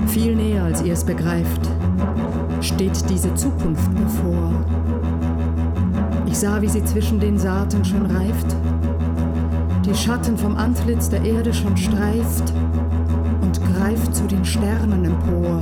viel 0.06 0.36
näher 0.36 0.62
als 0.62 0.80
ihr 0.82 0.92
es 0.92 1.02
begreift, 1.02 1.60
steht 2.60 3.10
diese 3.10 3.34
Zukunft 3.34 3.90
bevor. 3.96 4.52
Ich 6.24 6.38
sah, 6.38 6.62
wie 6.62 6.68
sie 6.68 6.84
zwischen 6.84 7.18
den 7.18 7.36
Saaten 7.36 7.84
schon 7.84 8.06
reift, 8.06 8.54
die 9.84 9.92
Schatten 9.92 10.38
vom 10.38 10.56
Antlitz 10.56 11.08
der 11.08 11.24
Erde 11.24 11.52
schon 11.52 11.76
streift 11.76 12.52
und 13.40 13.60
greift 13.74 14.14
zu 14.14 14.28
den 14.28 14.44
Sternen 14.44 15.04
empor. 15.04 15.60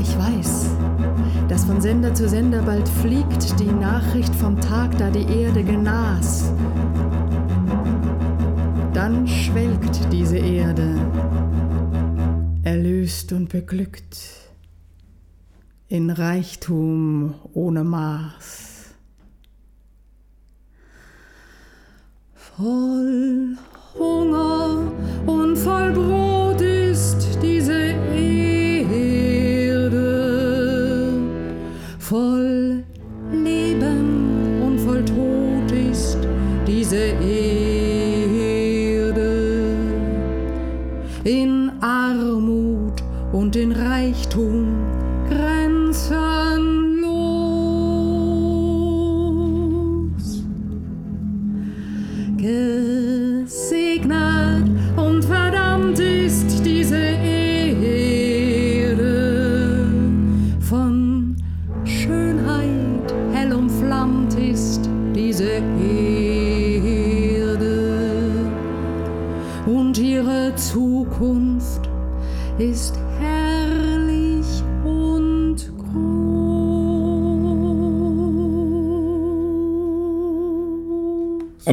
Ich 0.00 0.18
weiß, 0.18 0.70
dass 1.46 1.66
von 1.66 1.78
Sender 1.78 2.14
zu 2.14 2.26
Sender 2.26 2.62
bald 2.62 2.88
fliegt 2.88 3.60
die 3.60 3.70
Nachricht 3.70 4.34
vom 4.34 4.58
Tag, 4.58 4.96
da 4.96 5.10
die 5.10 5.30
Erde 5.30 5.62
genas. 5.62 6.51
Dann 9.02 9.26
schwelgt 9.26 10.12
diese 10.12 10.38
Erde, 10.38 10.94
erlöst 12.62 13.32
und 13.32 13.48
beglückt, 13.48 14.16
in 15.88 16.08
Reichtum 16.08 17.34
ohne 17.52 17.82
Maß. 17.82 18.94
Voll 22.36 23.58
Hunger 23.98 24.92
und 25.26 25.56
voll 25.56 25.90
Brot 25.90 26.41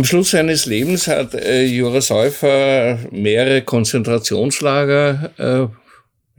Schluss 0.10 0.32
seines 0.32 0.66
Lebens 0.66 1.08
hat 1.08 1.36
äh, 1.36 1.66
Jura 1.66 2.02
Säufer 2.02 2.98
mehrere 3.12 3.62
Konzentrationslager, 3.62 5.32
äh, 5.38 5.68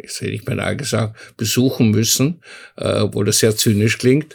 jetzt 0.03 0.21
hätte 0.21 0.33
ich 0.33 0.45
beinahe 0.45 0.75
gesagt, 0.75 1.37
besuchen 1.37 1.93
müssen, 1.93 2.43
äh, 2.77 2.99
obwohl 2.99 3.27
das 3.27 3.39
sehr 3.39 3.55
zynisch 3.55 3.99
klingt, 3.99 4.35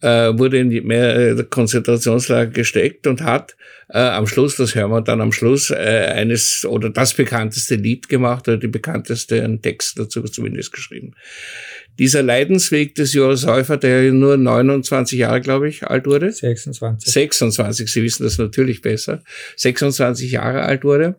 äh, 0.00 0.36
wurde 0.36 0.58
in 0.58 0.70
die 0.70 0.80
mehrere 0.80 1.44
Konzentrationslager 1.44 2.50
gesteckt 2.50 3.06
und 3.06 3.22
hat 3.22 3.56
äh, 3.88 3.98
am 3.98 4.26
Schluss, 4.26 4.56
das 4.56 4.74
hören 4.74 4.90
wir 4.90 5.00
dann 5.00 5.20
am 5.20 5.32
Schluss, 5.32 5.70
äh, 5.70 5.74
eines 5.74 6.64
oder 6.64 6.90
das 6.90 7.14
bekannteste 7.14 7.76
Lied 7.76 8.08
gemacht 8.08 8.48
oder 8.48 8.56
die 8.56 8.68
bekannteste 8.68 9.42
einen 9.42 9.62
Text 9.62 9.98
dazu 9.98 10.22
zumindest 10.22 10.72
geschrieben. 10.72 11.14
Dieser 11.98 12.22
Leidensweg 12.22 12.94
des 12.94 13.14
Jura 13.14 13.36
Säufer, 13.36 13.78
der 13.78 14.12
nur 14.12 14.36
29 14.36 15.18
Jahre, 15.18 15.40
glaube 15.40 15.68
ich, 15.68 15.84
alt 15.84 16.06
wurde, 16.06 16.30
26. 16.30 17.10
26, 17.10 17.90
Sie 17.90 18.02
wissen 18.02 18.24
das 18.24 18.38
natürlich 18.38 18.82
besser, 18.82 19.22
26 19.56 20.32
Jahre 20.32 20.62
alt 20.62 20.84
wurde. 20.84 21.16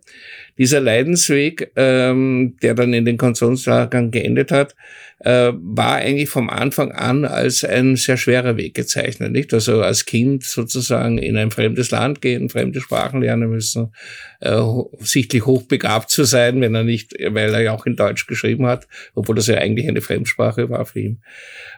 Dieser 0.58 0.80
Leidensweg, 0.80 1.72
ähm, 1.76 2.58
der 2.62 2.74
dann 2.74 2.94
in 2.94 3.06
den 3.06 3.18
Konzentrationslagern 3.18 4.12
geendet 4.12 4.52
hat, 4.52 4.76
äh, 5.20 5.52
war 5.54 5.96
eigentlich 5.96 6.30
vom 6.30 6.50
Anfang 6.50 6.92
an 6.92 7.26
als 7.26 7.64
ein 7.64 7.96
sehr 7.96 8.18
schwerer 8.18 8.58
Weg 8.58 8.76
gezeichnet, 8.76 9.32
nicht? 9.32 9.54
Also 9.54 9.82
als 9.82 10.06
Kind 10.06 10.44
sozusagen 10.44 11.18
in 11.18 11.38
ein 11.38 11.52
fremdes 11.52 11.92
Land 11.92 12.22
gehen, 12.22 12.50
fremde 12.50 12.82
Sprachen 12.82 13.22
lernen 13.22 13.50
müssen, 13.50 13.94
äh, 14.42 14.62
sichtlich 15.00 15.46
hochbegabt 15.46 16.10
zu 16.10 16.24
sein, 16.24 16.62
wenn 16.62 16.76
er 16.76 16.84
nicht, 16.84 17.14
weil 17.20 17.54
er 17.54 17.62
ja 17.62 17.72
auch 17.72 17.86
in 17.86 17.96
Deutsch 17.96 18.28
geschrieben 18.28 18.68
hat, 18.68 18.88
obwohl 19.16 19.36
das 19.36 19.48
ja 19.48 19.56
eigentlich 19.56 19.88
eine 19.88 20.02
Fremdsprache 20.02 20.70
war 20.70 20.86
für 20.86 21.00
ihn. 21.00 21.22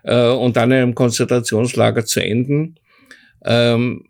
Äh, 0.03 0.29
und 0.29 0.57
dann 0.57 0.71
in 0.71 0.77
einem 0.77 0.95
Konzentrationslager 0.95 2.05
zu 2.05 2.21
enden. 2.21 2.75
Ähm, 3.45 4.08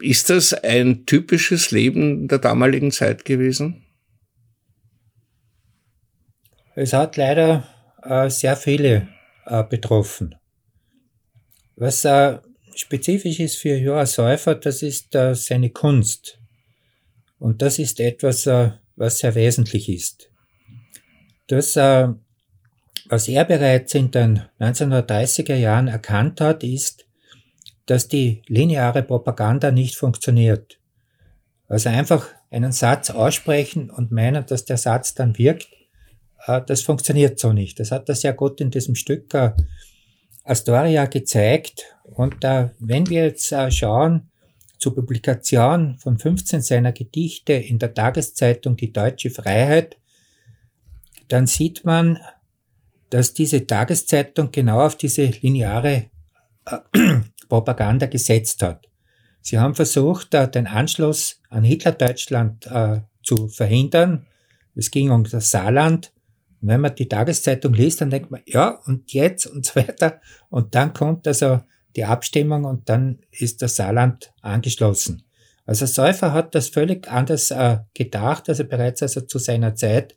ist 0.00 0.30
das 0.30 0.54
ein 0.54 1.06
typisches 1.06 1.70
Leben 1.70 2.28
der 2.28 2.38
damaligen 2.38 2.92
Zeit 2.92 3.24
gewesen? 3.24 3.84
Es 6.74 6.92
hat 6.92 7.16
leider 7.16 7.66
äh, 8.02 8.30
sehr 8.30 8.56
viele 8.56 9.08
äh, 9.46 9.64
betroffen. 9.64 10.36
Was 11.74 12.04
äh, 12.04 12.38
spezifisch 12.76 13.40
ist 13.40 13.56
für 13.56 13.76
Johann 13.76 14.06
Säufer, 14.06 14.54
das 14.54 14.82
ist 14.82 15.14
äh, 15.14 15.34
seine 15.34 15.70
Kunst. 15.70 16.38
Und 17.38 17.62
das 17.62 17.78
ist 17.78 17.98
etwas, 17.98 18.46
äh, 18.46 18.70
was 18.94 19.18
sehr 19.18 19.34
wesentlich 19.34 19.88
ist. 19.88 20.30
Das, 21.48 21.76
äh, 21.76 22.08
was 23.08 23.26
er 23.26 23.44
bereits 23.44 23.94
in 23.94 24.10
den 24.10 24.42
1930er 24.60 25.54
Jahren 25.54 25.88
erkannt 25.88 26.40
hat, 26.40 26.62
ist, 26.62 27.07
dass 27.88 28.06
die 28.06 28.42
lineare 28.46 29.02
Propaganda 29.02 29.70
nicht 29.70 29.96
funktioniert. 29.96 30.78
Also 31.68 31.88
einfach 31.88 32.28
einen 32.50 32.72
Satz 32.72 33.08
aussprechen 33.08 33.88
und 33.88 34.12
meinen, 34.12 34.44
dass 34.44 34.66
der 34.66 34.76
Satz 34.76 35.14
dann 35.14 35.38
wirkt, 35.38 35.68
äh, 36.46 36.60
das 36.66 36.82
funktioniert 36.82 37.38
so 37.38 37.54
nicht. 37.54 37.80
Das 37.80 37.90
hat 37.90 38.08
er 38.10 38.14
sehr 38.14 38.34
gut 38.34 38.60
in 38.60 38.70
diesem 38.70 38.94
Stück 38.94 39.32
äh, 39.32 39.52
Astoria 40.44 41.06
gezeigt. 41.06 41.96
Und 42.04 42.42
wenn 42.42 43.08
wir 43.08 43.24
jetzt 43.24 43.52
äh, 43.52 43.70
schauen 43.70 44.30
zur 44.76 44.94
Publikation 44.94 45.96
von 45.98 46.18
15 46.18 46.60
seiner 46.60 46.92
Gedichte 46.92 47.54
in 47.54 47.78
der 47.78 47.94
Tageszeitung 47.94 48.76
Die 48.76 48.92
Deutsche 48.92 49.30
Freiheit, 49.30 49.96
dann 51.28 51.46
sieht 51.46 51.86
man, 51.86 52.18
dass 53.08 53.32
diese 53.32 53.66
Tageszeitung 53.66 54.50
genau 54.52 54.84
auf 54.84 54.96
diese 54.96 55.24
lineare 55.24 56.10
Propaganda 57.48 58.06
gesetzt 58.06 58.62
hat. 58.62 58.88
Sie 59.40 59.58
haben 59.58 59.74
versucht, 59.74 60.34
äh, 60.34 60.50
den 60.50 60.66
Anschluss 60.66 61.40
an 61.48 61.64
Hitlerdeutschland 61.64 62.66
äh, 62.66 63.00
zu 63.22 63.48
verhindern. 63.48 64.26
Es 64.74 64.90
ging 64.90 65.10
um 65.10 65.24
das 65.24 65.50
Saarland. 65.50 66.12
Und 66.60 66.68
wenn 66.68 66.80
man 66.80 66.94
die 66.94 67.08
Tageszeitung 67.08 67.72
liest, 67.72 68.00
dann 68.00 68.10
denkt 68.10 68.30
man, 68.30 68.42
ja, 68.46 68.80
und 68.84 69.12
jetzt 69.12 69.46
und 69.46 69.64
so 69.64 69.76
weiter. 69.76 70.20
Und 70.50 70.74
dann 70.74 70.92
kommt 70.92 71.26
also 71.26 71.60
die 71.96 72.04
Abstimmung 72.04 72.64
und 72.64 72.88
dann 72.88 73.20
ist 73.30 73.62
das 73.62 73.76
Saarland 73.76 74.32
angeschlossen. 74.42 75.24
Also 75.66 75.84
Säufer 75.84 76.32
hat 76.32 76.54
das 76.54 76.68
völlig 76.68 77.08
anders 77.08 77.50
äh, 77.50 77.78
gedacht, 77.92 78.48
also 78.48 78.64
bereits 78.64 79.02
also 79.02 79.20
zu 79.22 79.38
seiner 79.38 79.74
Zeit. 79.74 80.16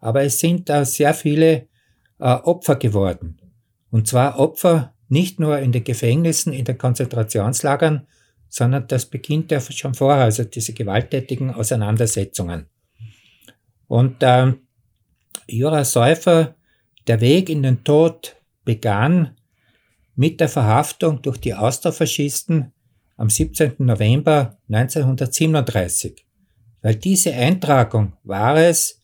Aber 0.00 0.22
es 0.22 0.38
sind 0.38 0.68
da 0.68 0.84
sehr 0.84 1.14
viele 1.14 1.68
äh, 2.18 2.24
Opfer 2.24 2.76
geworden. 2.76 3.40
Und 3.90 4.08
zwar 4.08 4.38
Opfer 4.38 4.94
nicht 5.08 5.38
nur 5.40 5.58
in 5.58 5.72
den 5.72 5.84
Gefängnissen, 5.84 6.52
in 6.52 6.64
den 6.64 6.78
Konzentrationslagern, 6.78 8.06
sondern 8.48 8.86
das 8.88 9.06
beginnt 9.06 9.50
ja 9.50 9.60
schon 9.60 9.94
vorher, 9.94 10.24
also 10.24 10.44
diese 10.44 10.72
gewalttätigen 10.72 11.52
Auseinandersetzungen. 11.52 12.66
Und 13.86 14.22
äh, 14.22 14.52
Jura 15.46 15.84
Säufer, 15.84 16.54
der 17.06 17.20
Weg 17.20 17.48
in 17.48 17.62
den 17.62 17.84
Tod 17.84 18.36
begann 18.64 19.36
mit 20.16 20.40
der 20.40 20.48
Verhaftung 20.48 21.22
durch 21.22 21.38
die 21.38 21.54
Austrofaschisten 21.54 22.72
am 23.16 23.30
17. 23.30 23.74
November 23.78 24.58
1937. 24.68 26.24
Weil 26.82 26.96
diese 26.96 27.32
Eintragung 27.32 28.14
war 28.24 28.56
es, 28.56 29.00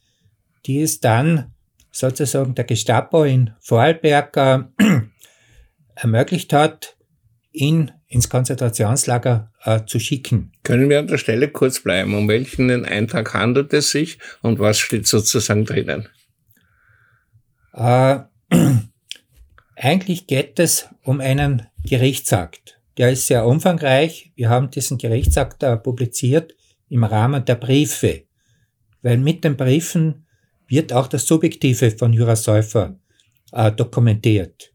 die 0.66 0.80
es 0.80 1.00
dann 1.00 1.52
sozusagen 1.90 2.54
der 2.54 2.64
Gestapo 2.64 3.24
in 3.24 3.50
Vorarlberg 3.60 4.36
äh, 4.36 4.60
ermöglicht 5.94 6.52
hat, 6.52 6.96
ihn 7.52 7.92
ins 8.08 8.28
Konzentrationslager 8.28 9.52
äh, 9.64 9.80
zu 9.86 9.98
schicken. 9.98 10.52
Können 10.62 10.88
wir 10.88 10.98
an 10.98 11.06
der 11.06 11.18
Stelle 11.18 11.48
kurz 11.48 11.80
bleiben? 11.80 12.14
Um 12.14 12.28
welchen 12.28 12.84
Eintrag 12.84 13.34
handelt 13.34 13.72
es 13.72 13.90
sich 13.90 14.18
und 14.42 14.58
was 14.58 14.78
steht 14.78 15.06
sozusagen 15.06 15.64
drinnen? 15.64 16.08
Äh, 17.74 18.20
eigentlich 19.76 20.26
geht 20.26 20.58
es 20.58 20.88
um 21.02 21.20
einen 21.20 21.66
Gerichtsakt. 21.84 22.80
Der 22.98 23.10
ist 23.10 23.26
sehr 23.26 23.46
umfangreich. 23.46 24.32
Wir 24.34 24.50
haben 24.50 24.70
diesen 24.70 24.98
Gerichtsakt 24.98 25.62
äh, 25.62 25.76
publiziert 25.76 26.54
im 26.88 27.04
Rahmen 27.04 27.44
der 27.44 27.54
Briefe, 27.54 28.24
weil 29.00 29.16
mit 29.16 29.44
den 29.44 29.56
Briefen 29.56 30.26
wird 30.66 30.92
auch 30.92 31.06
das 31.06 31.26
Subjektive 31.26 31.90
von 31.90 32.12
Jura 32.12 32.36
Säufer 32.36 32.98
äh, 33.52 33.72
dokumentiert. 33.72 34.71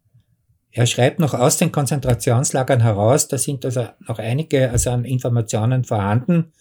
Er 0.72 0.86
schreibt 0.86 1.20
noch 1.20 1.34
aus 1.34 1.58
den 1.58 1.72
Konzentrationslagern 1.72 2.82
heraus, 2.82 3.28
da 3.28 3.38
sind 3.38 3.66
also 3.66 3.88
noch 4.08 4.20
einige 4.20 4.70
also 4.70 4.92
an 4.92 5.06
Informationen 5.06 5.84
vorhanden. 5.84 6.52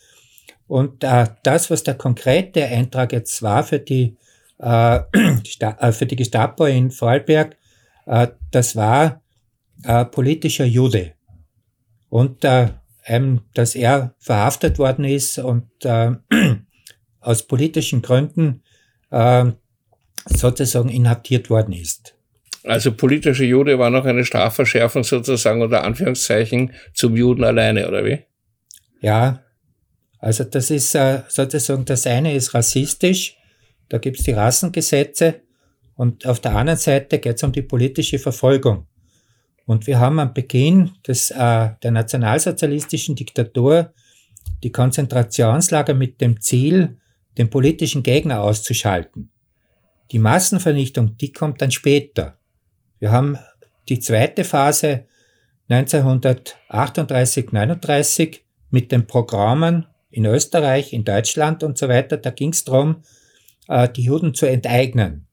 Und 0.67 1.05
äh, 1.05 1.27
das, 1.43 1.71
was 1.71 1.83
der 1.83 1.95
konkrete 1.95 2.65
Eintrag 2.65 3.13
jetzt 3.13 3.43
war 3.43 3.63
für 3.63 3.79
die, 3.79 4.17
äh, 4.59 4.97
äh 4.97 5.93
für 5.93 6.07
die 6.07 6.17
Gestapo 6.17 6.65
in 6.65 6.91
Vorarlberg, 6.91 7.57
äh, 8.07 8.29
das 8.51 8.75
war 8.75 9.23
äh, 9.85 10.05
politischer 10.07 10.65
Jude. 10.65 11.13
Und 12.09 12.45
äh, 12.45 12.71
ähm, 13.07 13.43
dass 13.55 13.75
er 13.75 14.15
verhaftet 14.19 14.79
worden 14.79 15.05
ist 15.05 15.39
und 15.39 15.69
äh, 15.85 16.13
aus 17.21 17.45
politischen 17.45 18.03
Gründen 18.03 18.63
äh, 19.11 19.47
sozusagen 20.27 20.89
inhaftiert 20.89 21.51
worden 21.51 21.73
ist. 21.73 22.16
Also 22.67 22.93
politische 22.93 23.45
Jude 23.45 23.79
war 23.79 23.91
noch 23.91 24.05
eine 24.05 24.25
Strafverschärfung 24.25 25.05
sozusagen 25.05 25.63
unter 25.63 25.85
Anführungszeichen 25.85 26.73
zum 26.95 27.17
Juden 27.17 27.45
alleine, 27.45 27.89
oder 27.89 28.05
wie? 28.05 28.19
Ja, 29.01 29.45
also 30.19 30.45
das 30.45 30.71
ist 30.71 30.95
äh, 30.95 31.23
sozusagen, 31.29 31.85
das 31.85 32.07
eine 32.07 32.35
ist 32.35 32.55
rassistisch, 32.55 33.37
da 33.89 33.99
gibt's 33.99 34.25
die 34.25 34.33
Rassengesetze 34.33 35.43
und 35.95 36.27
auf 36.27 36.41
der 36.41 36.57
anderen 36.57 36.79
Seite 36.79 37.19
geht's 37.19 37.43
um 37.43 37.53
die 37.53 37.63
politische 37.63 38.19
Verfolgung. 38.19 38.87
Und 39.67 39.87
wir 39.87 39.99
haben 39.99 40.19
am 40.19 40.33
Beginn 40.33 40.93
des, 41.07 41.31
äh, 41.31 41.71
der 41.83 41.91
nationalsozialistischen 41.91 43.15
Diktatur 43.15 43.93
die 44.63 44.73
Konzentrationslager 44.73 45.95
mit 45.95 46.21
dem 46.21 46.41
Ziel, 46.41 46.99
den 47.37 47.51
politischen 47.51 48.03
Gegner 48.03 48.43
auszuschalten. 48.43 49.31
Die 50.13 50.19
Massenvernichtung, 50.19 51.17
die 51.17 51.33
kommt 51.33 51.61
dann 51.61 51.71
später. 51.71 52.36
Wir 52.99 53.13
haben 53.13 53.39
die 53.89 54.01
zweite 54.01 54.45
Phase 54.45 55.05
1938, 55.69 57.53
39 57.53 58.45
mit 58.71 58.93
den 58.93 59.07
Programmen 59.07 59.87
in 60.11 60.25
Österreich, 60.25 60.93
in 60.93 61.05
Deutschland 61.05 61.63
und 61.63 61.77
so 61.77 61.89
weiter. 61.89 62.17
Da 62.17 62.31
ging 62.31 62.51
es 62.53 62.65
darum, 62.65 63.03
äh, 63.69 63.89
die 63.89 64.05
Juden 64.05 64.35
zu 64.35 64.47
enteignen. 64.47 65.27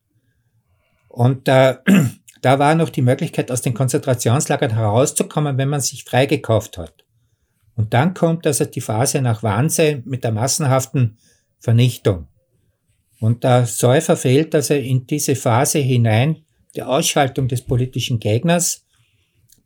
Und 1.07 1.47
äh, 1.47 1.77
da 2.41 2.59
war 2.59 2.75
noch 2.75 2.89
die 2.89 3.01
Möglichkeit, 3.01 3.51
aus 3.51 3.61
den 3.61 3.73
Konzentrationslagern 3.73 4.71
herauszukommen, 4.71 5.57
wenn 5.57 5.69
man 5.69 5.81
sich 5.81 6.03
freigekauft 6.03 6.77
hat. 6.77 7.05
Und 7.75 7.93
dann 7.93 8.13
kommt 8.13 8.45
also 8.45 8.65
die 8.65 8.81
Phase 8.81 9.21
nach 9.21 9.41
Wannsee 9.41 10.01
mit 10.05 10.23
der 10.23 10.31
massenhaften 10.31 11.17
Vernichtung. 11.59 12.27
Und 13.19 13.43
der 13.43 13.65
Säufer 13.65 14.17
fehlt 14.17 14.53
also 14.53 14.73
in 14.73 15.07
diese 15.07 15.35
Phase 15.35 15.79
hinein, 15.79 16.43
die 16.75 16.83
Ausschaltung 16.83 17.47
des 17.47 17.61
politischen 17.61 18.19
Gegners. 18.19 18.85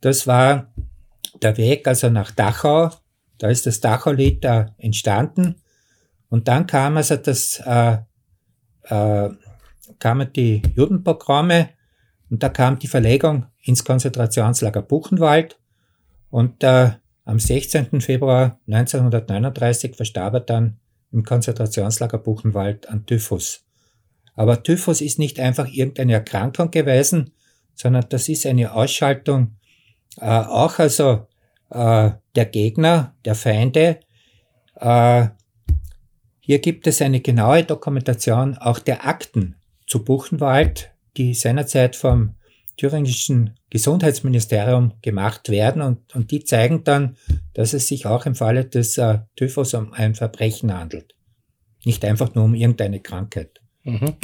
Das 0.00 0.26
war 0.26 0.72
der 1.42 1.56
Weg 1.56 1.86
also 1.86 2.10
nach 2.10 2.30
Dachau. 2.30 2.90
Da 3.38 3.48
ist 3.48 3.66
das 3.66 3.80
Dachau-Lied 3.80 4.44
da 4.44 4.74
entstanden. 4.78 5.56
Und 6.28 6.48
dann 6.48 6.66
kam 6.66 6.96
also 6.96 7.16
das, 7.16 7.60
äh, 7.64 7.98
äh, 8.82 9.30
kamen 9.98 10.32
die 10.34 10.62
Judenprogramme 10.74 11.70
und 12.30 12.42
da 12.42 12.48
kam 12.48 12.78
die 12.78 12.88
Verlegung 12.88 13.46
ins 13.62 13.84
Konzentrationslager 13.84 14.82
Buchenwald. 14.82 15.58
Und 16.30 16.62
äh, 16.62 16.90
am 17.24 17.38
16. 17.38 18.00
Februar 18.00 18.58
1939 18.66 19.96
verstarb 19.96 20.34
er 20.34 20.40
dann 20.40 20.78
im 21.10 21.24
Konzentrationslager 21.24 22.18
Buchenwald 22.18 22.88
an 22.88 23.06
Typhus. 23.06 23.67
Aber 24.38 24.62
Typhus 24.62 25.00
ist 25.00 25.18
nicht 25.18 25.40
einfach 25.40 25.66
irgendeine 25.66 26.12
Erkrankung 26.12 26.70
gewesen, 26.70 27.32
sondern 27.74 28.04
das 28.08 28.28
ist 28.28 28.46
eine 28.46 28.72
Ausschaltung 28.72 29.56
äh, 30.20 30.26
auch 30.26 30.78
also 30.78 31.26
äh, 31.70 32.12
der 32.36 32.44
Gegner, 32.46 33.16
der 33.24 33.34
Feinde. 33.34 33.98
Äh, 34.76 35.26
hier 36.38 36.60
gibt 36.60 36.86
es 36.86 37.02
eine 37.02 37.18
genaue 37.18 37.64
Dokumentation 37.64 38.56
auch 38.56 38.78
der 38.78 39.08
Akten 39.08 39.56
zu 39.88 40.04
Buchenwald, 40.04 40.92
die 41.16 41.34
seinerzeit 41.34 41.96
vom 41.96 42.36
thüringischen 42.76 43.58
Gesundheitsministerium 43.70 44.92
gemacht 45.02 45.48
werden 45.48 45.82
und, 45.82 46.14
und 46.14 46.30
die 46.30 46.44
zeigen 46.44 46.84
dann, 46.84 47.16
dass 47.54 47.72
es 47.72 47.88
sich 47.88 48.06
auch 48.06 48.24
im 48.24 48.36
Falle 48.36 48.66
des 48.66 48.98
äh, 48.98 49.18
Typhus 49.34 49.74
um 49.74 49.92
ein 49.94 50.14
Verbrechen 50.14 50.72
handelt. 50.72 51.16
Nicht 51.84 52.04
einfach 52.04 52.36
nur 52.36 52.44
um 52.44 52.54
irgendeine 52.54 53.00
Krankheit. 53.00 53.60
Mhm. 53.84 54.14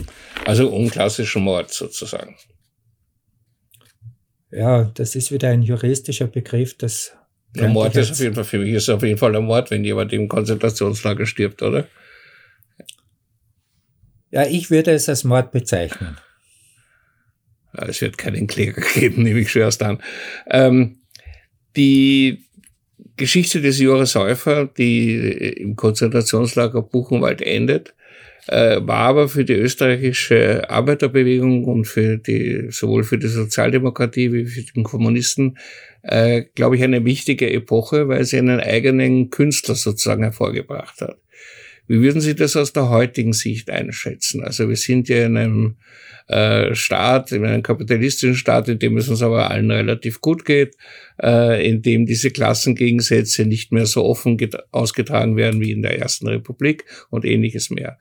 Also 0.44 0.68
unklassischen 0.68 1.42
Mord 1.42 1.72
sozusagen. 1.72 2.36
Ja, 4.50 4.84
das 4.94 5.16
ist 5.16 5.32
wieder 5.32 5.48
ein 5.48 5.62
juristischer 5.62 6.26
Begriff, 6.26 6.76
das. 6.76 7.16
Der 7.56 7.68
Mord 7.68 7.94
ist 7.96 8.10
auf 8.10 8.18
jeden 8.20 8.34
Fall, 8.34 8.44
für 8.44 8.58
mich 8.58 8.72
ist 8.72 8.88
auf 8.88 9.02
jeden 9.02 9.18
Fall 9.18 9.34
ein 9.34 9.44
Mord, 9.44 9.70
wenn 9.70 9.84
jemand 9.84 10.12
im 10.12 10.28
Konzentrationslager 10.28 11.24
stirbt, 11.24 11.62
oder? 11.62 11.86
Ja, 14.32 14.44
ich 14.44 14.70
würde 14.70 14.90
es 14.90 15.08
als 15.08 15.22
Mord 15.22 15.52
bezeichnen. 15.52 16.16
Es 17.72 18.00
wird 18.00 18.18
keinen 18.18 18.48
Kläger 18.48 18.82
geben, 18.94 19.22
nehme 19.24 19.40
ich 19.40 19.50
schwerst 19.50 19.82
an. 19.82 20.02
Ähm, 20.50 20.98
die 21.76 22.44
Geschichte 23.16 23.60
des 23.60 23.78
Jura 23.78 24.06
Säufer, 24.06 24.66
die 24.66 25.14
im 25.56 25.76
Konzentrationslager 25.76 26.82
Buchenwald 26.82 27.42
endet, 27.42 27.94
war 28.52 29.08
aber 29.08 29.28
für 29.28 29.44
die 29.44 29.54
österreichische 29.54 30.68
Arbeiterbewegung 30.68 31.64
und 31.64 31.86
für 31.86 32.18
die, 32.18 32.66
sowohl 32.70 33.04
für 33.04 33.18
die 33.18 33.28
Sozialdemokratie 33.28 34.32
wie 34.32 34.46
für 34.46 34.62
den 34.72 34.84
Kommunisten, 34.84 35.58
äh, 36.02 36.42
glaube 36.54 36.76
ich, 36.76 36.82
eine 36.82 37.04
wichtige 37.04 37.50
Epoche, 37.50 38.08
weil 38.08 38.24
sie 38.24 38.38
einen 38.38 38.60
eigenen 38.60 39.30
Künstler 39.30 39.74
sozusagen 39.74 40.22
hervorgebracht 40.22 41.00
hat. 41.00 41.16
Wie 41.86 42.00
würden 42.00 42.20
Sie 42.20 42.34
das 42.34 42.56
aus 42.56 42.72
der 42.72 42.88
heutigen 42.88 43.34
Sicht 43.34 43.68
einschätzen? 43.68 44.42
Also 44.42 44.68
wir 44.68 44.76
sind 44.76 45.08
ja 45.08 45.26
in 45.26 45.36
einem 45.36 45.76
äh, 46.28 46.74
Staat, 46.74 47.32
in 47.32 47.44
einem 47.44 47.62
kapitalistischen 47.62 48.36
Staat, 48.36 48.68
in 48.68 48.78
dem 48.78 48.96
es 48.96 49.08
uns 49.08 49.20
aber 49.20 49.50
allen 49.50 49.70
relativ 49.70 50.22
gut 50.22 50.46
geht, 50.46 50.76
äh, 51.22 51.68
in 51.68 51.82
dem 51.82 52.06
diese 52.06 52.30
Klassengegensätze 52.30 53.44
nicht 53.44 53.72
mehr 53.72 53.84
so 53.84 54.02
offen 54.04 54.38
ausgetragen 54.70 55.36
werden 55.36 55.60
wie 55.60 55.72
in 55.72 55.82
der 55.82 55.98
Ersten 55.98 56.26
Republik 56.26 56.84
und 57.10 57.26
ähnliches 57.26 57.68
mehr. 57.68 57.98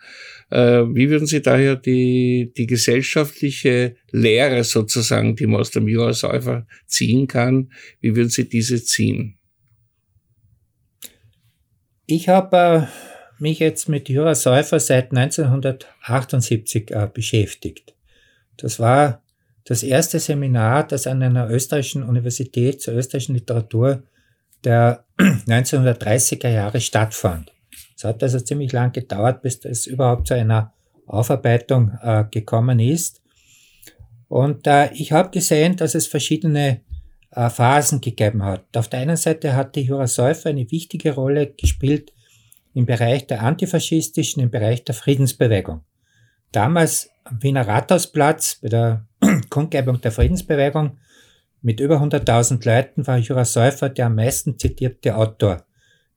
Äh, 0.50 0.84
wie 0.94 1.10
würden 1.10 1.28
Sie 1.28 1.42
daher 1.42 1.76
die, 1.76 2.54
die 2.56 2.68
gesellschaftliche 2.68 3.98
Lehre 4.12 4.64
sozusagen, 4.64 5.36
die 5.36 5.46
man 5.46 5.60
aus 5.60 5.72
dem 5.72 5.90
Jurasäufer 5.90 6.66
ziehen 6.86 7.28
kann, 7.28 7.74
wie 8.00 8.16
würden 8.16 8.30
Sie 8.30 8.48
diese 8.48 8.82
ziehen? 8.82 9.38
Ich 12.06 12.30
habe 12.30 12.88
äh 12.90 13.13
mich 13.44 13.60
jetzt 13.60 13.90
mit 13.90 14.10
Jura 14.10 14.34
Säufer 14.34 14.80
seit 14.80 15.12
1978 15.12 16.92
äh, 16.92 17.08
beschäftigt. 17.14 17.94
Das 18.58 18.80
war 18.80 19.22
das 19.66 19.84
erste 19.84 20.20
Seminar, 20.20 20.88
das 20.88 21.08
an 21.08 21.22
einer 21.22 21.50
österreichischen 21.50 22.04
Universität 22.04 22.82
zur 22.82 22.96
österreichischen 22.96 23.36
Literatur 23.36 24.04
der 24.64 25.06
1930er 25.20 26.50
Jahre 26.50 26.80
stattfand. 26.80 27.52
Es 27.96 28.06
hat 28.06 28.24
also 28.24 28.40
ziemlich 28.40 28.72
lang 28.72 28.94
gedauert, 28.94 29.42
bis 29.42 29.64
es 29.66 29.88
überhaupt 29.88 30.28
zu 30.28 30.36
einer 30.36 30.74
Aufarbeitung 31.06 31.92
äh, 32.02 32.24
gekommen 32.32 32.80
ist. 32.80 33.22
Und 34.30 34.66
äh, 34.68 34.92
ich 34.94 35.12
habe 35.12 35.32
gesehen, 35.32 35.76
dass 35.76 35.96
es 35.96 36.08
verschiedene 36.08 36.80
äh, 37.32 37.50
Phasen 37.50 38.00
gegeben 38.00 38.44
hat. 38.44 38.66
Auf 38.76 38.88
der 38.88 39.02
einen 39.02 39.18
Seite 39.18 39.54
hatte 39.54 39.82
Jura 39.82 40.08
Säufer 40.08 40.50
eine 40.50 40.72
wichtige 40.72 41.12
Rolle 41.12 41.48
gespielt 41.48 42.14
im 42.74 42.86
Bereich 42.86 43.28
der 43.28 43.42
antifaschistischen, 43.42 44.42
im 44.42 44.50
Bereich 44.50 44.84
der 44.84 44.96
Friedensbewegung. 44.96 45.82
Damals 46.52 47.10
am 47.24 47.42
Wiener 47.42 47.68
Rathausplatz 47.68 48.60
bei 48.62 48.70
der 48.70 49.08
Kundgebung 49.50 50.02
der 50.02 50.12
Friedensbewegung 50.12 50.98
mit 51.62 51.80
über 51.80 52.02
100.000 52.02 52.66
Leuten 52.66 53.08
war 53.08 53.18
Jura 53.18 53.46
Säufer 53.46 53.90
der 53.90 54.08
am 54.08 54.16
meisten 54.16 54.60
zitierte 54.60 55.16
Autor. 55.16 55.66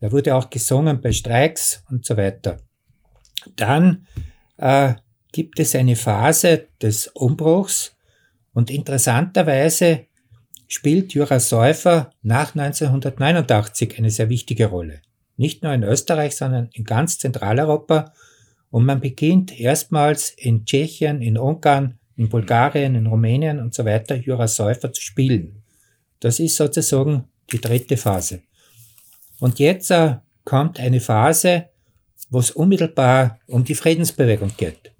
Er 0.00 0.12
wurde 0.12 0.34
auch 0.34 0.50
gesungen 0.50 1.00
bei 1.00 1.12
Streiks 1.12 1.84
und 1.88 2.04
so 2.04 2.16
weiter. 2.16 2.58
Dann 3.54 4.06
äh, 4.56 4.94
gibt 5.32 5.60
es 5.60 5.74
eine 5.74 5.96
Phase 5.96 6.68
des 6.82 7.06
Umbruchs 7.08 7.94
und 8.52 8.70
interessanterweise 8.70 10.06
spielt 10.66 11.14
Jura 11.14 11.38
Säufer 11.38 12.10
nach 12.22 12.54
1989 12.54 13.98
eine 13.98 14.10
sehr 14.10 14.28
wichtige 14.28 14.66
Rolle. 14.66 15.00
Nicht 15.36 15.62
nur 15.62 15.72
in 15.72 15.82
Österreich, 15.82 16.36
sondern 16.36 16.70
in 16.72 16.84
ganz 16.84 17.18
Zentraleuropa. 17.18 18.12
Und 18.70 18.84
man 18.84 19.00
beginnt 19.00 19.58
erstmals 19.58 20.30
in 20.30 20.64
Tschechien, 20.64 21.22
in 21.22 21.38
Ungarn, 21.38 21.98
in 22.16 22.28
Bulgarien, 22.28 22.94
in 22.94 23.06
Rumänien 23.06 23.60
und 23.60 23.74
so 23.74 23.84
weiter 23.84 24.16
Jura 24.16 24.48
Säufer 24.48 24.92
zu 24.92 25.02
spielen. 25.02 25.62
Das 26.20 26.40
ist 26.40 26.56
sozusagen 26.56 27.24
die 27.52 27.60
dritte 27.60 27.96
Phase. 27.96 28.42
Und 29.38 29.58
jetzt 29.58 29.90
äh, 29.90 30.16
kommt 30.44 30.80
eine 30.80 31.00
Phase, 31.00 31.66
wo 32.30 32.38
es 32.38 32.50
unmittelbar 32.50 33.38
um 33.46 33.64
die 33.64 33.74
Friedensbewegung 33.74 34.52
geht. 34.56 34.92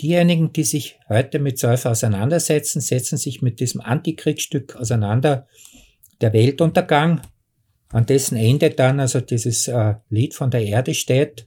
Diejenigen, 0.00 0.52
die 0.52 0.64
sich 0.64 0.98
heute 1.08 1.38
mit 1.38 1.58
Säufer 1.58 1.92
auseinandersetzen, 1.92 2.80
setzen 2.80 3.16
sich 3.16 3.40
mit 3.40 3.60
diesem 3.60 3.80
Antikriegsstück 3.80 4.76
auseinander, 4.76 5.46
der 6.20 6.32
Weltuntergang, 6.32 7.22
an 7.96 8.04
dessen 8.04 8.36
Ende 8.36 8.68
dann 8.70 9.00
also 9.00 9.22
dieses 9.22 9.68
äh, 9.68 9.94
Lied 10.10 10.34
von 10.34 10.50
der 10.50 10.62
Erde 10.62 10.92
steht. 10.92 11.46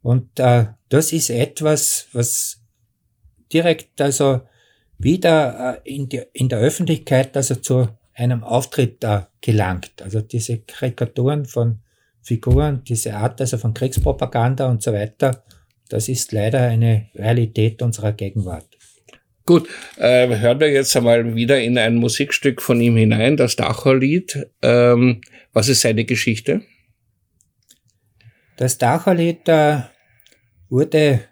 Und 0.00 0.38
äh, 0.38 0.66
das 0.88 1.12
ist 1.12 1.28
etwas, 1.28 2.06
was 2.12 2.60
direkt 3.52 4.00
also 4.00 4.42
wieder 4.98 5.82
äh, 5.84 5.94
in, 5.94 6.08
die, 6.08 6.22
in 6.32 6.48
der 6.48 6.60
Öffentlichkeit 6.60 7.36
also 7.36 7.56
zu 7.56 7.88
einem 8.14 8.44
Auftritt 8.44 9.02
da 9.02 9.28
gelangt. 9.40 10.00
Also 10.02 10.20
diese 10.20 10.58
Karikaturen 10.58 11.46
von 11.46 11.80
Figuren, 12.20 12.84
diese 12.84 13.14
Art 13.16 13.40
also 13.40 13.58
von 13.58 13.74
Kriegspropaganda 13.74 14.68
und 14.68 14.84
so 14.84 14.92
weiter, 14.92 15.42
das 15.88 16.08
ist 16.08 16.30
leider 16.30 16.60
eine 16.60 17.08
Realität 17.16 17.82
unserer 17.82 18.12
Gegenwart. 18.12 18.71
Gut, 19.44 19.68
äh, 19.96 20.28
hören 20.36 20.60
wir 20.60 20.70
jetzt 20.70 20.96
einmal 20.96 21.34
wieder 21.34 21.60
in 21.60 21.76
ein 21.76 21.96
Musikstück 21.96 22.62
von 22.62 22.80
ihm 22.80 22.96
hinein, 22.96 23.36
das 23.36 23.56
Dacherlied. 23.56 24.46
Ähm, 24.62 25.20
was 25.52 25.68
ist 25.68 25.80
seine 25.80 26.04
Geschichte? 26.04 26.62
Das 28.56 28.78
Dacherlied 28.78 29.48
äh, 29.48 29.80
wurde 30.68 31.24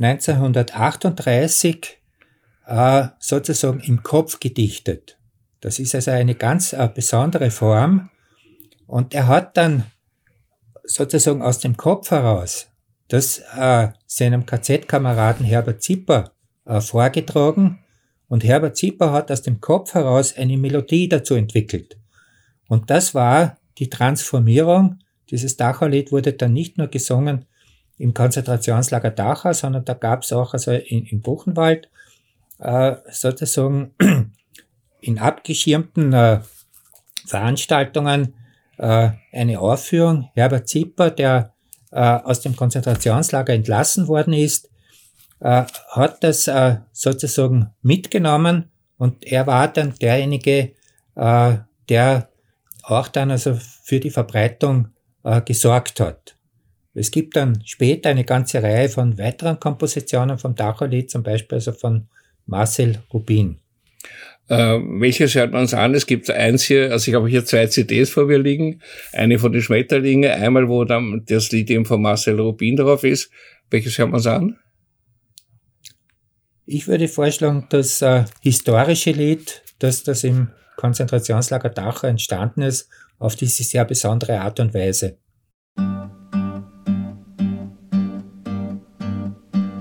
1938 0.00 1.98
äh, 2.66 3.06
sozusagen 3.20 3.80
im 3.80 4.02
Kopf 4.02 4.40
gedichtet. 4.40 5.18
Das 5.60 5.78
ist 5.78 5.94
also 5.94 6.10
eine 6.10 6.34
ganz 6.34 6.72
äh, 6.72 6.88
besondere 6.92 7.52
Form. 7.52 8.10
Und 8.86 9.14
er 9.14 9.28
hat 9.28 9.56
dann 9.56 9.84
sozusagen 10.82 11.42
aus 11.42 11.60
dem 11.60 11.76
Kopf 11.76 12.10
heraus 12.10 12.68
das 13.06 13.38
äh, 13.56 13.88
seinem 14.06 14.46
KZ-Kameraden 14.46 15.46
Herbert 15.46 15.82
Zipper 15.82 16.32
äh, 16.68 16.80
vorgetragen. 16.80 17.80
Und 18.28 18.44
Herbert 18.44 18.76
Zipper 18.76 19.10
hat 19.12 19.32
aus 19.32 19.42
dem 19.42 19.60
Kopf 19.60 19.94
heraus 19.94 20.36
eine 20.36 20.58
Melodie 20.58 21.08
dazu 21.08 21.34
entwickelt. 21.34 21.96
Und 22.68 22.90
das 22.90 23.14
war 23.14 23.56
die 23.78 23.88
Transformierung. 23.88 24.98
Dieses 25.30 25.56
Dachau-Lied 25.56 26.12
wurde 26.12 26.34
dann 26.34 26.52
nicht 26.52 26.78
nur 26.78 26.88
gesungen 26.88 27.46
im 27.96 28.14
Konzentrationslager 28.14 29.10
Dachau, 29.10 29.52
sondern 29.52 29.84
da 29.84 29.94
gab 29.94 30.22
es 30.22 30.32
auch 30.32 30.52
also 30.52 30.72
in, 30.72 31.06
in 31.06 31.20
Buchenwald 31.20 31.88
äh, 32.58 32.96
sozusagen 33.10 33.94
in 35.00 35.18
abgeschirmten 35.18 36.12
äh, 36.12 36.40
Veranstaltungen 37.26 38.34
äh, 38.76 39.10
eine 39.32 39.58
Aufführung. 39.58 40.30
Herbert 40.34 40.68
Zipper, 40.68 41.10
der 41.10 41.54
äh, 41.90 42.00
aus 42.00 42.40
dem 42.40 42.54
Konzentrationslager 42.54 43.54
entlassen 43.54 44.06
worden 44.06 44.32
ist, 44.32 44.68
äh, 45.40 45.64
hat 45.90 46.24
das 46.24 46.48
äh, 46.48 46.76
sozusagen 46.92 47.70
mitgenommen 47.82 48.70
und 48.96 49.24
er 49.24 49.46
war 49.46 49.68
dann 49.68 49.94
derjenige, 50.00 50.72
äh, 51.14 51.56
der 51.88 52.28
auch 52.82 53.08
dann 53.08 53.30
also 53.30 53.56
für 53.82 54.00
die 54.00 54.10
Verbreitung 54.10 54.88
äh, 55.24 55.40
gesorgt 55.42 56.00
hat. 56.00 56.36
Es 56.94 57.10
gibt 57.10 57.36
dann 57.36 57.62
später 57.64 58.10
eine 58.10 58.24
ganze 58.24 58.62
Reihe 58.62 58.88
von 58.88 59.18
weiteren 59.18 59.60
Kompositionen 59.60 60.38
vom 60.38 60.54
Dacherlied, 60.54 61.10
zum 61.10 61.22
Beispiel 61.22 61.56
also 61.56 61.72
von 61.72 62.08
Marcel 62.46 62.98
Rubin. 63.12 63.58
Äh, 64.48 64.78
welches 65.00 65.34
hört 65.34 65.52
man 65.52 65.62
uns 65.62 65.74
an? 65.74 65.94
Es 65.94 66.06
gibt 66.06 66.30
eins 66.30 66.64
hier, 66.64 66.90
also 66.90 67.10
ich 67.10 67.14
habe 67.14 67.28
hier 67.28 67.44
zwei 67.44 67.66
CDs 67.66 68.10
vor 68.10 68.24
mir 68.24 68.38
liegen. 68.38 68.80
Eine 69.12 69.38
von 69.38 69.52
den 69.52 69.60
Schmetterlinge, 69.60 70.32
einmal, 70.32 70.68
wo 70.68 70.84
dann 70.84 71.22
das 71.26 71.52
Lied 71.52 71.70
eben 71.70 71.84
von 71.84 72.00
Marcel 72.00 72.40
Rubin 72.40 72.76
drauf 72.76 73.04
ist. 73.04 73.30
Welches 73.70 73.98
hört 73.98 74.08
man 74.08 74.16
uns 74.16 74.26
an? 74.26 74.56
Ich 76.70 76.86
würde 76.86 77.08
vorschlagen, 77.08 77.64
das 77.70 78.02
äh, 78.02 78.26
historische 78.42 79.12
Lied, 79.12 79.62
dass 79.78 80.02
das 80.02 80.22
im 80.22 80.50
Konzentrationslager 80.76 81.70
Dachau 81.70 82.08
entstanden 82.08 82.60
ist, 82.60 82.90
auf 83.18 83.36
diese 83.36 83.64
sehr 83.64 83.86
besondere 83.86 84.38
Art 84.38 84.60
und 84.60 84.74
Weise. 84.74 85.16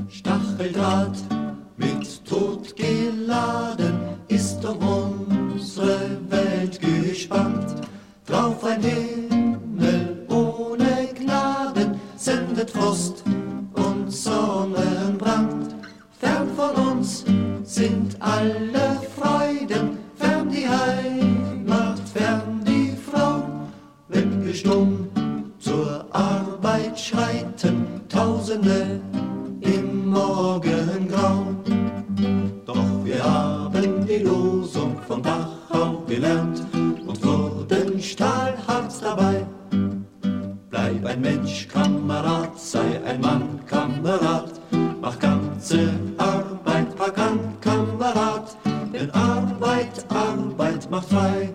Stacheldraht 0.08 1.18
mit 1.76 2.26
Tod 2.26 2.74
geladen 2.78 4.00
ist 4.30 4.64
um 4.64 5.52
unsere 5.52 6.00
Welt 6.30 6.80
gespannt. 6.80 7.82
Drauf 8.26 8.64
ein 8.64 8.82
Himmel 8.82 10.26
ohne 10.30 11.10
Gnaden 11.14 12.00
sendet 12.16 12.72
Frost 12.72 13.27
sind 17.78 18.18
alle 18.20 19.00
Freuden, 19.16 20.00
fern 20.16 20.50
die 20.50 20.68
Heimat, 20.68 22.00
fern 22.12 22.64
die 22.66 22.92
Frau. 22.98 23.44
Wenn 24.08 24.44
wir 24.44 24.56
stumm 24.56 25.08
zur 25.60 26.04
Arbeit 26.12 27.00
schreiten, 27.00 28.02
Tausende 28.10 29.00
im 29.62 30.10
Morgengrau. 30.10 31.54
Doch 32.66 33.06
wir 33.06 33.24
haben 33.24 34.08
die 34.08 34.24
Losung 34.24 34.98
von 35.08 35.22
Dachau 35.22 36.04
gelernt 36.08 36.64
und 36.74 37.24
wurden 37.24 38.02
stahlhart 38.02 38.94
dabei. 39.04 39.46
Bleib 40.72 41.06
ein 41.06 41.22
Mensch, 41.22 41.68
Kamerad, 41.68 42.60
sei 42.60 43.00
ein 43.06 43.22
Mann, 43.22 43.60
Kamerad, 43.68 44.54
mach 45.00 45.20
ganze 45.20 45.92
denn 48.94 49.12
Arbeit, 49.12 50.06
Arbeit 50.10 50.90
macht 50.90 51.10
frei. 51.10 51.54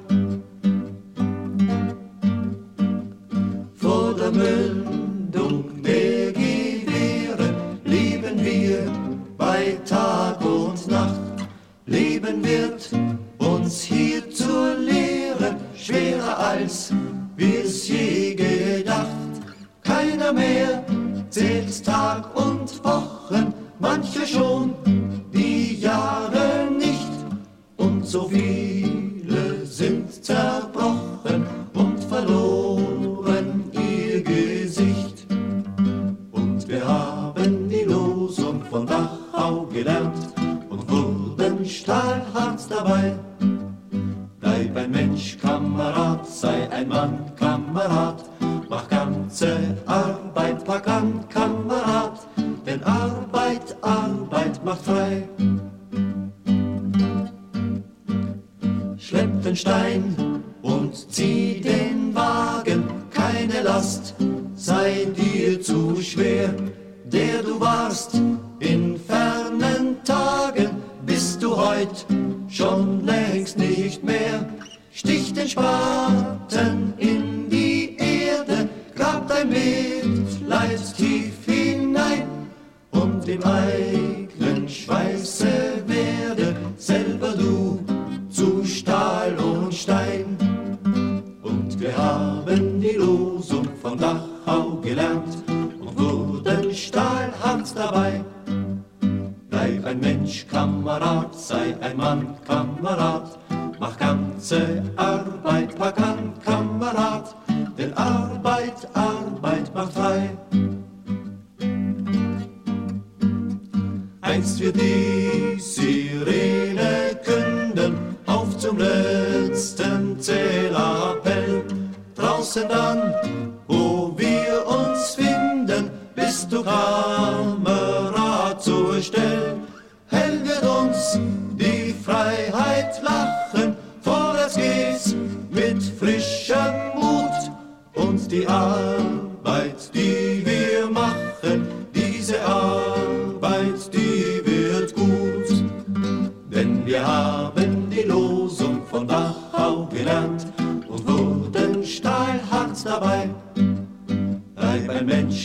lunchbox. 75.56 76.01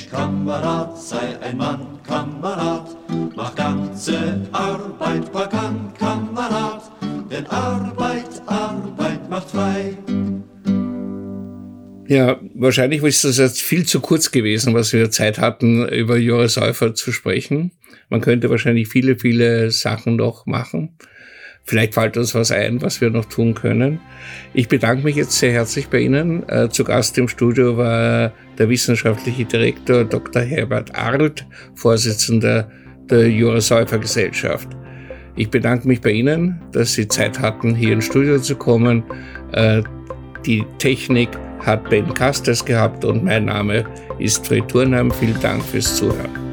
Kamerad, 0.09 0.97
sei 0.97 1.37
ein 1.41 1.57
Mann, 1.57 1.99
Kamerad, 2.07 2.95
mach 3.35 3.53
ganze 3.55 4.41
Arbeit, 4.51 5.31
pack 5.31 5.53
an, 5.53 5.91
Kamerad, 5.99 6.83
denn 7.29 7.45
Arbeit, 7.47 8.41
Arbeit 8.45 9.29
macht 9.29 9.49
frei. 9.51 9.97
Ja, 12.07 12.39
wahrscheinlich 12.55 13.03
ist 13.03 13.25
das 13.25 13.37
jetzt 13.37 13.61
viel 13.61 13.85
zu 13.85 13.99
kurz 13.99 14.31
gewesen, 14.31 14.73
was 14.73 14.93
wir 14.93 15.11
Zeit 15.11 15.39
hatten, 15.39 15.85
über 15.89 16.17
Joris 16.17 16.53
Säufer 16.53 16.95
zu 16.95 17.11
sprechen. 17.11 17.71
Man 18.09 18.21
könnte 18.21 18.49
wahrscheinlich 18.49 18.87
viele, 18.87 19.17
viele 19.17 19.71
Sachen 19.71 20.15
noch 20.15 20.45
machen. 20.45 20.95
Vielleicht 21.65 21.95
fällt 21.95 22.15
uns 22.15 22.33
was 22.33 22.51
ein, 22.51 22.81
was 22.81 23.01
wir 23.01 23.09
noch 23.09 23.25
tun 23.25 23.55
können. 23.55 23.99
Ich 24.53 24.69
bedanke 24.69 25.03
mich 25.03 25.17
jetzt 25.17 25.33
sehr 25.33 25.51
herzlich 25.51 25.87
bei 25.89 25.99
Ihnen. 25.99 26.47
Äh, 26.47 26.69
zu 26.69 26.85
Gast 26.85 27.17
im 27.17 27.27
Studio 27.27 27.75
war 27.75 28.31
der 28.57 28.69
wissenschaftliche 28.69 29.45
Direktor 29.45 30.03
Dr. 30.03 30.41
Herbert 30.41 30.95
Arlt, 30.95 31.45
Vorsitzender 31.75 32.69
der 33.09 33.29
Joris 33.29 33.67
Säufer 33.67 33.99
Gesellschaft. 33.99 34.67
Ich 35.35 35.49
bedanke 35.49 35.87
mich 35.87 36.01
bei 36.01 36.11
Ihnen, 36.11 36.59
dass 36.71 36.93
Sie 36.93 37.07
Zeit 37.07 37.39
hatten, 37.39 37.75
hier 37.75 37.93
ins 37.93 38.05
Studio 38.05 38.39
zu 38.39 38.55
kommen. 38.55 39.03
Äh, 39.51 39.83
die 40.45 40.65
Technik 40.79 41.29
hat 41.59 41.89
Ben 41.89 42.13
Kasters 42.13 42.65
gehabt 42.65 43.05
und 43.05 43.23
mein 43.23 43.45
Name 43.45 43.85
ist 44.19 44.47
Fred 44.47 44.67
Turnheim. 44.67 45.11
Vielen 45.11 45.39
Dank 45.39 45.63
fürs 45.63 45.95
Zuhören. 45.95 46.46